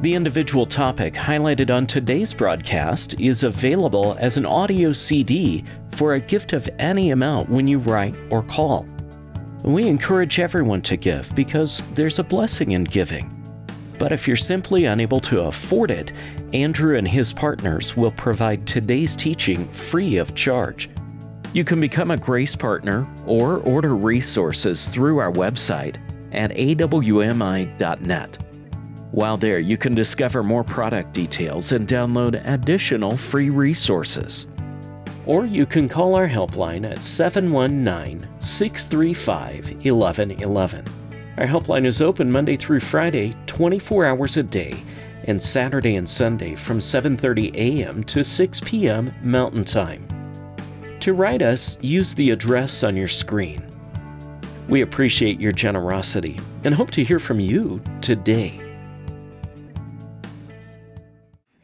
The 0.00 0.14
individual 0.14 0.64
topic 0.64 1.12
highlighted 1.12 1.68
on 1.68 1.86
today's 1.86 2.32
broadcast 2.32 3.20
is 3.20 3.42
available 3.42 4.16
as 4.18 4.38
an 4.38 4.46
audio 4.46 4.94
CD 4.94 5.62
for 5.90 6.14
a 6.14 6.20
gift 6.20 6.54
of 6.54 6.70
any 6.78 7.10
amount 7.10 7.50
when 7.50 7.68
you 7.68 7.80
write 7.80 8.14
or 8.30 8.42
call. 8.42 8.88
We 9.62 9.86
encourage 9.86 10.40
everyone 10.40 10.80
to 10.82 10.96
give 10.96 11.30
because 11.34 11.82
there's 11.92 12.18
a 12.18 12.24
blessing 12.24 12.70
in 12.70 12.84
giving. 12.84 13.36
But 13.98 14.10
if 14.10 14.26
you're 14.26 14.38
simply 14.38 14.86
unable 14.86 15.20
to 15.20 15.42
afford 15.42 15.90
it, 15.90 16.14
Andrew 16.54 16.96
and 16.96 17.06
his 17.06 17.34
partners 17.34 17.94
will 17.94 18.12
provide 18.12 18.66
today's 18.66 19.14
teaching 19.14 19.68
free 19.68 20.16
of 20.16 20.34
charge. 20.34 20.88
You 21.52 21.62
can 21.62 21.78
become 21.78 22.10
a 22.10 22.16
Grace 22.16 22.56
Partner 22.56 23.06
or 23.26 23.58
order 23.58 23.94
resources 23.94 24.88
through 24.88 25.18
our 25.18 25.30
website 25.30 25.96
at 26.32 26.52
awmi.net. 26.52 28.38
While 29.12 29.36
there, 29.36 29.58
you 29.58 29.76
can 29.76 29.94
discover 29.94 30.44
more 30.44 30.62
product 30.62 31.12
details 31.12 31.72
and 31.72 31.88
download 31.88 32.40
additional 32.46 33.16
free 33.16 33.50
resources. 33.50 34.46
Or 35.26 35.44
you 35.44 35.66
can 35.66 35.88
call 35.88 36.14
our 36.14 36.28
helpline 36.28 36.88
at 36.88 37.02
719 37.02 38.28
635 38.38 39.84
1111. 39.84 40.84
Our 41.38 41.46
helpline 41.46 41.86
is 41.86 42.00
open 42.00 42.30
Monday 42.30 42.56
through 42.56 42.80
Friday, 42.80 43.34
24 43.46 44.06
hours 44.06 44.36
a 44.36 44.44
day, 44.44 44.80
and 45.24 45.42
Saturday 45.42 45.96
and 45.96 46.08
Sunday 46.08 46.54
from 46.54 46.78
7:30 46.78 47.54
a.m. 47.54 48.04
to 48.04 48.22
6 48.22 48.60
p.m. 48.64 49.12
Mountain 49.22 49.64
Time. 49.64 50.06
To 51.00 51.14
write 51.14 51.42
us, 51.42 51.78
use 51.80 52.14
the 52.14 52.30
address 52.30 52.84
on 52.84 52.96
your 52.96 53.08
screen. 53.08 53.66
We 54.68 54.82
appreciate 54.82 55.40
your 55.40 55.52
generosity 55.52 56.38
and 56.62 56.74
hope 56.74 56.90
to 56.92 57.02
hear 57.02 57.18
from 57.18 57.40
you 57.40 57.82
today. 58.00 58.69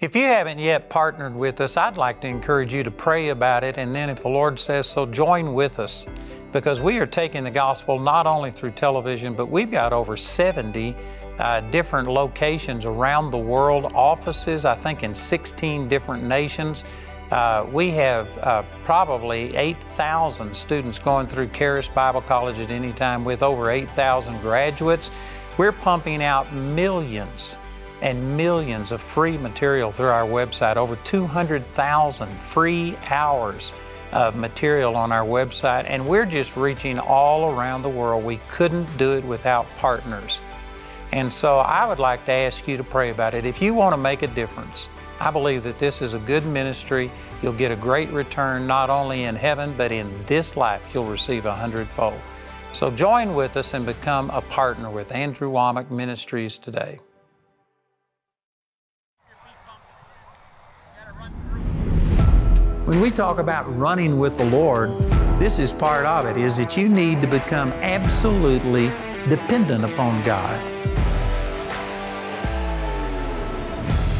If 0.06 0.14
you 0.14 0.22
haven't 0.22 0.60
yet 0.60 0.88
partnered 0.88 1.34
with 1.34 1.60
us, 1.60 1.76
I'd 1.76 1.96
like 1.96 2.20
to 2.20 2.28
encourage 2.28 2.72
you 2.72 2.84
to 2.84 2.92
pray 2.92 3.30
about 3.30 3.64
it, 3.64 3.76
and 3.76 3.92
then 3.92 4.08
if 4.08 4.22
the 4.22 4.28
Lord 4.28 4.56
says 4.56 4.86
so, 4.86 5.04
join 5.04 5.52
with 5.52 5.80
us 5.80 6.06
because 6.52 6.80
we 6.80 7.00
are 7.00 7.06
taking 7.06 7.42
the 7.42 7.50
gospel 7.50 7.98
not 7.98 8.24
only 8.24 8.52
through 8.52 8.70
television, 8.70 9.34
but 9.34 9.50
we've 9.50 9.68
got 9.68 9.92
over 9.92 10.16
70 10.16 10.94
uh, 11.40 11.60
different 11.72 12.06
locations 12.06 12.86
around 12.86 13.32
the 13.32 13.38
world, 13.38 13.90
offices, 13.96 14.64
I 14.64 14.76
think, 14.76 15.02
in 15.02 15.12
16 15.12 15.88
different 15.88 16.22
nations. 16.22 16.84
Uh, 17.32 17.66
we 17.72 17.90
have 17.90 18.38
uh, 18.38 18.62
probably 18.84 19.56
8,000 19.56 20.54
students 20.54 21.00
going 21.00 21.26
through 21.26 21.48
Charis 21.48 21.88
Bible 21.88 22.20
College 22.20 22.60
at 22.60 22.70
any 22.70 22.92
time 22.92 23.24
with 23.24 23.42
over 23.42 23.72
8,000 23.72 24.40
graduates. 24.40 25.10
We're 25.58 25.72
pumping 25.72 26.22
out 26.22 26.52
millions 26.52 27.58
and 28.06 28.36
millions 28.36 28.92
of 28.92 29.00
free 29.00 29.36
material 29.36 29.90
through 29.90 30.06
our 30.06 30.22
website, 30.22 30.76
over 30.76 30.94
200,000 30.94 32.40
free 32.40 32.96
hours 33.10 33.74
of 34.12 34.36
material 34.36 34.94
on 34.94 35.10
our 35.10 35.24
website, 35.24 35.84
and 35.88 36.06
we're 36.06 36.24
just 36.24 36.56
reaching 36.56 37.00
all 37.00 37.52
around 37.52 37.82
the 37.82 37.88
world. 37.88 38.22
We 38.22 38.36
couldn't 38.48 38.86
do 38.96 39.14
it 39.14 39.24
without 39.24 39.66
partners. 39.74 40.40
And 41.10 41.32
so 41.32 41.58
I 41.58 41.84
would 41.84 41.98
like 41.98 42.24
to 42.26 42.32
ask 42.32 42.68
you 42.68 42.76
to 42.76 42.84
pray 42.84 43.10
about 43.10 43.34
it. 43.34 43.44
If 43.44 43.60
you 43.60 43.74
want 43.74 43.92
to 43.92 44.00
make 44.00 44.22
a 44.22 44.28
difference, 44.28 44.88
I 45.18 45.32
believe 45.32 45.64
that 45.64 45.80
this 45.80 46.00
is 46.00 46.14
a 46.14 46.20
good 46.20 46.46
ministry. 46.46 47.10
You'll 47.42 47.54
get 47.54 47.72
a 47.72 47.76
great 47.76 48.10
return 48.10 48.68
not 48.68 48.88
only 48.88 49.24
in 49.24 49.34
heaven, 49.34 49.74
but 49.76 49.90
in 49.90 50.08
this 50.26 50.56
life, 50.56 50.94
you'll 50.94 51.06
receive 51.06 51.44
a 51.44 51.52
hundredfold. 51.52 52.20
So 52.70 52.88
join 52.88 53.34
with 53.34 53.56
us 53.56 53.74
and 53.74 53.84
become 53.84 54.30
a 54.30 54.42
partner 54.42 54.92
with 54.92 55.12
Andrew 55.12 55.50
Wommack 55.50 55.90
Ministries 55.90 56.56
today. 56.56 57.00
We 63.06 63.12
talk 63.12 63.38
about 63.38 63.64
running 63.76 64.18
with 64.18 64.36
the 64.36 64.44
Lord, 64.46 64.90
this 65.38 65.60
is 65.60 65.70
part 65.70 66.04
of 66.06 66.24
it, 66.24 66.36
is 66.36 66.56
that 66.56 66.76
you 66.76 66.88
need 66.88 67.20
to 67.20 67.28
become 67.28 67.68
absolutely 67.74 68.88
dependent 69.28 69.84
upon 69.84 70.20
God. 70.24 70.60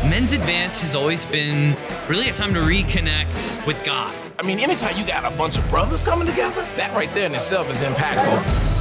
Men's 0.09 0.31
Advance 0.31 0.81
has 0.83 0.94
always 0.94 1.25
been 1.25 1.75
really 2.09 2.29
a 2.29 2.33
time 2.33 2.55
to 2.55 2.61
reconnect 2.61 3.66
with 3.66 3.85
God. 3.85 4.14
I 4.38 4.44
mean, 4.44 4.61
anytime 4.61 4.96
you 4.96 5.05
got 5.05 5.25
a 5.25 5.37
bunch 5.37 5.59
of 5.59 5.68
brothers 5.68 6.05
coming 6.05 6.29
together, 6.29 6.64
that 6.77 6.94
right 6.94 7.12
there 7.12 7.27
in 7.27 7.35
itself 7.35 7.68
is 7.68 7.83
impactful. 7.83 8.75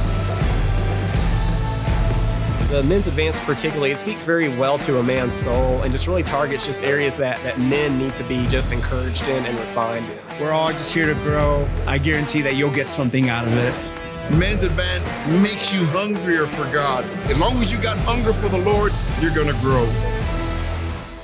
The 2.68 2.82
men's 2.82 3.06
advance 3.06 3.38
particularly, 3.38 3.92
it 3.92 3.96
speaks 3.96 4.24
very 4.24 4.48
well 4.48 4.76
to 4.78 4.98
a 4.98 5.02
man's 5.02 5.34
soul 5.34 5.82
and 5.82 5.92
just 5.92 6.08
really 6.08 6.24
targets 6.24 6.66
just 6.66 6.82
areas 6.82 7.16
that, 7.16 7.38
that 7.44 7.56
men 7.60 7.96
need 7.96 8.12
to 8.14 8.24
be 8.24 8.44
just 8.48 8.72
encouraged 8.72 9.28
in 9.28 9.46
and 9.46 9.56
refined 9.60 10.04
in. 10.10 10.18
We're 10.40 10.50
all 10.50 10.70
just 10.70 10.92
here 10.92 11.06
to 11.06 11.14
grow. 11.20 11.68
I 11.86 11.98
guarantee 11.98 12.42
that 12.42 12.56
you'll 12.56 12.74
get 12.74 12.90
something 12.90 13.28
out 13.28 13.46
of 13.46 13.56
it. 13.56 14.36
Men's 14.36 14.64
advance 14.64 15.12
makes 15.40 15.72
you 15.72 15.86
hungrier 15.86 16.44
for 16.46 16.64
God. 16.72 17.04
As 17.30 17.38
long 17.38 17.56
as 17.58 17.70
you 17.70 17.80
got 17.80 17.98
hunger 17.98 18.32
for 18.32 18.48
the 18.48 18.58
Lord, 18.58 18.92
you're 19.20 19.32
going 19.32 19.46
to 19.46 19.60
grow. 19.60 19.84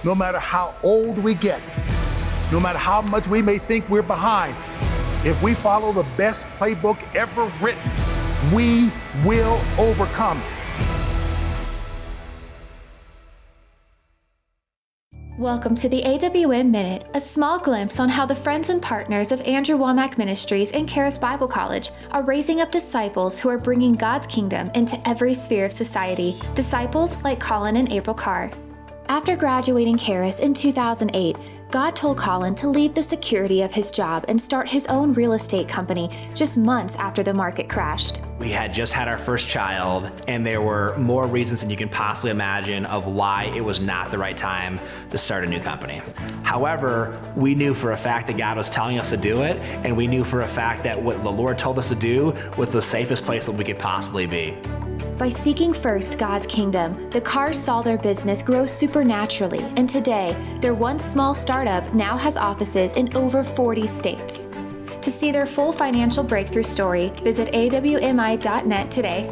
No 0.04 0.14
matter 0.14 0.38
how 0.38 0.76
old 0.84 1.18
we 1.18 1.34
get, 1.34 1.60
no 2.52 2.60
matter 2.60 2.78
how 2.78 3.02
much 3.02 3.26
we 3.26 3.42
may 3.42 3.58
think 3.58 3.88
we're 3.88 4.02
behind, 4.02 4.54
if 5.26 5.42
we 5.42 5.54
follow 5.54 5.90
the 5.90 6.06
best 6.16 6.46
playbook 6.60 7.02
ever 7.16 7.50
written, 7.60 7.90
we 8.54 8.92
will 9.24 9.60
overcome. 9.76 10.40
Welcome 15.42 15.74
to 15.74 15.88
the 15.88 16.02
AWM 16.02 16.70
Minute, 16.70 17.04
a 17.14 17.20
small 17.20 17.58
glimpse 17.58 17.98
on 17.98 18.08
how 18.08 18.24
the 18.24 18.32
friends 18.32 18.70
and 18.70 18.80
partners 18.80 19.32
of 19.32 19.40
Andrew 19.40 19.76
Wommack 19.76 20.16
Ministries 20.16 20.70
and 20.70 20.88
Charis 20.88 21.18
Bible 21.18 21.48
College 21.48 21.90
are 22.12 22.22
raising 22.22 22.60
up 22.60 22.70
disciples 22.70 23.40
who 23.40 23.48
are 23.48 23.58
bringing 23.58 23.94
God's 23.94 24.28
kingdom 24.28 24.70
into 24.76 24.96
every 25.04 25.34
sphere 25.34 25.64
of 25.64 25.72
society. 25.72 26.36
Disciples 26.54 27.20
like 27.24 27.40
Colin 27.40 27.74
and 27.74 27.90
April 27.90 28.14
Carr. 28.14 28.52
After 29.08 29.34
graduating 29.34 29.98
Charis 29.98 30.38
in 30.38 30.54
2008, 30.54 31.36
God 31.72 31.96
told 31.96 32.18
Colin 32.18 32.54
to 32.56 32.68
leave 32.68 32.92
the 32.92 33.02
security 33.02 33.62
of 33.62 33.72
his 33.72 33.90
job 33.90 34.26
and 34.28 34.38
start 34.38 34.68
his 34.68 34.86
own 34.88 35.14
real 35.14 35.32
estate 35.32 35.68
company 35.68 36.10
just 36.34 36.58
months 36.58 36.96
after 36.96 37.22
the 37.22 37.32
market 37.32 37.70
crashed. 37.70 38.20
We 38.38 38.50
had 38.50 38.74
just 38.74 38.92
had 38.92 39.08
our 39.08 39.16
first 39.16 39.48
child, 39.48 40.10
and 40.28 40.46
there 40.46 40.60
were 40.60 40.94
more 40.98 41.26
reasons 41.26 41.62
than 41.62 41.70
you 41.70 41.78
can 41.78 41.88
possibly 41.88 42.30
imagine 42.30 42.84
of 42.84 43.06
why 43.06 43.44
it 43.56 43.62
was 43.62 43.80
not 43.80 44.10
the 44.10 44.18
right 44.18 44.36
time 44.36 44.78
to 45.08 45.16
start 45.16 45.44
a 45.44 45.46
new 45.46 45.60
company. 45.60 46.02
However, 46.42 47.18
we 47.36 47.54
knew 47.54 47.72
for 47.72 47.92
a 47.92 47.96
fact 47.96 48.26
that 48.26 48.36
God 48.36 48.58
was 48.58 48.68
telling 48.68 48.98
us 48.98 49.08
to 49.08 49.16
do 49.16 49.40
it, 49.40 49.56
and 49.82 49.96
we 49.96 50.06
knew 50.06 50.24
for 50.24 50.42
a 50.42 50.48
fact 50.48 50.82
that 50.82 51.00
what 51.00 51.22
the 51.24 51.32
Lord 51.32 51.58
told 51.58 51.78
us 51.78 51.88
to 51.88 51.94
do 51.94 52.34
was 52.58 52.68
the 52.68 52.82
safest 52.82 53.24
place 53.24 53.46
that 53.46 53.52
we 53.52 53.64
could 53.64 53.78
possibly 53.78 54.26
be. 54.26 54.58
By 55.18 55.28
seeking 55.28 55.72
first 55.72 56.18
God's 56.18 56.46
kingdom, 56.46 57.10
the 57.10 57.20
Carrs 57.20 57.56
saw 57.56 57.82
their 57.82 57.98
business 57.98 58.42
grow 58.42 58.66
supernaturally, 58.66 59.60
and 59.76 59.88
today, 59.88 60.34
their 60.60 60.74
once 60.74 61.04
small 61.04 61.34
startup 61.34 61.92
now 61.92 62.16
has 62.16 62.36
offices 62.36 62.94
in 62.94 63.14
over 63.16 63.44
40 63.44 63.86
states. 63.86 64.48
To 65.02 65.10
see 65.10 65.30
their 65.30 65.46
full 65.46 65.70
financial 65.70 66.24
breakthrough 66.24 66.62
story, 66.62 67.12
visit 67.22 67.52
awmi.net 67.52 68.90
today. 68.90 69.28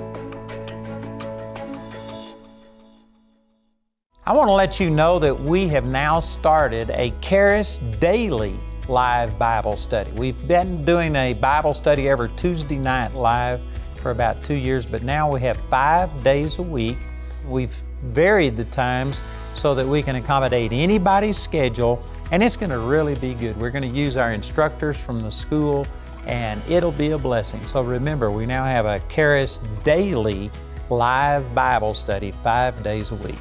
I 4.26 4.32
want 4.34 4.48
to 4.48 4.52
let 4.52 4.78
you 4.78 4.90
know 4.90 5.18
that 5.18 5.40
we 5.40 5.66
have 5.68 5.86
now 5.86 6.20
started 6.20 6.90
a 6.90 7.12
Charis 7.20 7.78
Daily 7.98 8.54
live 8.86 9.38
Bible 9.38 9.76
study. 9.76 10.10
We've 10.12 10.46
been 10.46 10.84
doing 10.84 11.16
a 11.16 11.32
Bible 11.32 11.74
study 11.74 12.08
every 12.08 12.28
Tuesday 12.30 12.76
night 12.76 13.14
live 13.14 13.60
for 14.00 14.10
about 14.10 14.42
two 14.42 14.54
years, 14.54 14.86
but 14.86 15.02
now 15.02 15.30
we 15.30 15.40
have 15.40 15.56
five 15.56 16.10
days 16.24 16.58
a 16.58 16.62
week. 16.62 16.96
We've 17.46 17.74
varied 18.02 18.56
the 18.56 18.64
times 18.64 19.22
so 19.54 19.74
that 19.74 19.86
we 19.86 20.02
can 20.02 20.16
accommodate 20.16 20.72
anybody's 20.72 21.38
schedule, 21.38 22.02
and 22.32 22.42
it's 22.42 22.56
going 22.56 22.70
to 22.70 22.78
really 22.78 23.14
be 23.14 23.34
good. 23.34 23.56
We're 23.58 23.70
going 23.70 23.90
to 23.90 23.98
use 23.98 24.16
our 24.16 24.32
instructors 24.32 25.04
from 25.04 25.20
the 25.20 25.30
school, 25.30 25.86
and 26.26 26.62
it'll 26.68 26.92
be 26.92 27.10
a 27.10 27.18
blessing. 27.18 27.64
So 27.66 27.82
remember, 27.82 28.30
we 28.30 28.46
now 28.46 28.64
have 28.64 28.86
a 28.86 29.00
Charis 29.08 29.60
daily 29.84 30.50
live 30.88 31.54
Bible 31.54 31.94
study 31.94 32.32
five 32.42 32.82
days 32.82 33.10
a 33.10 33.16
week. 33.16 33.38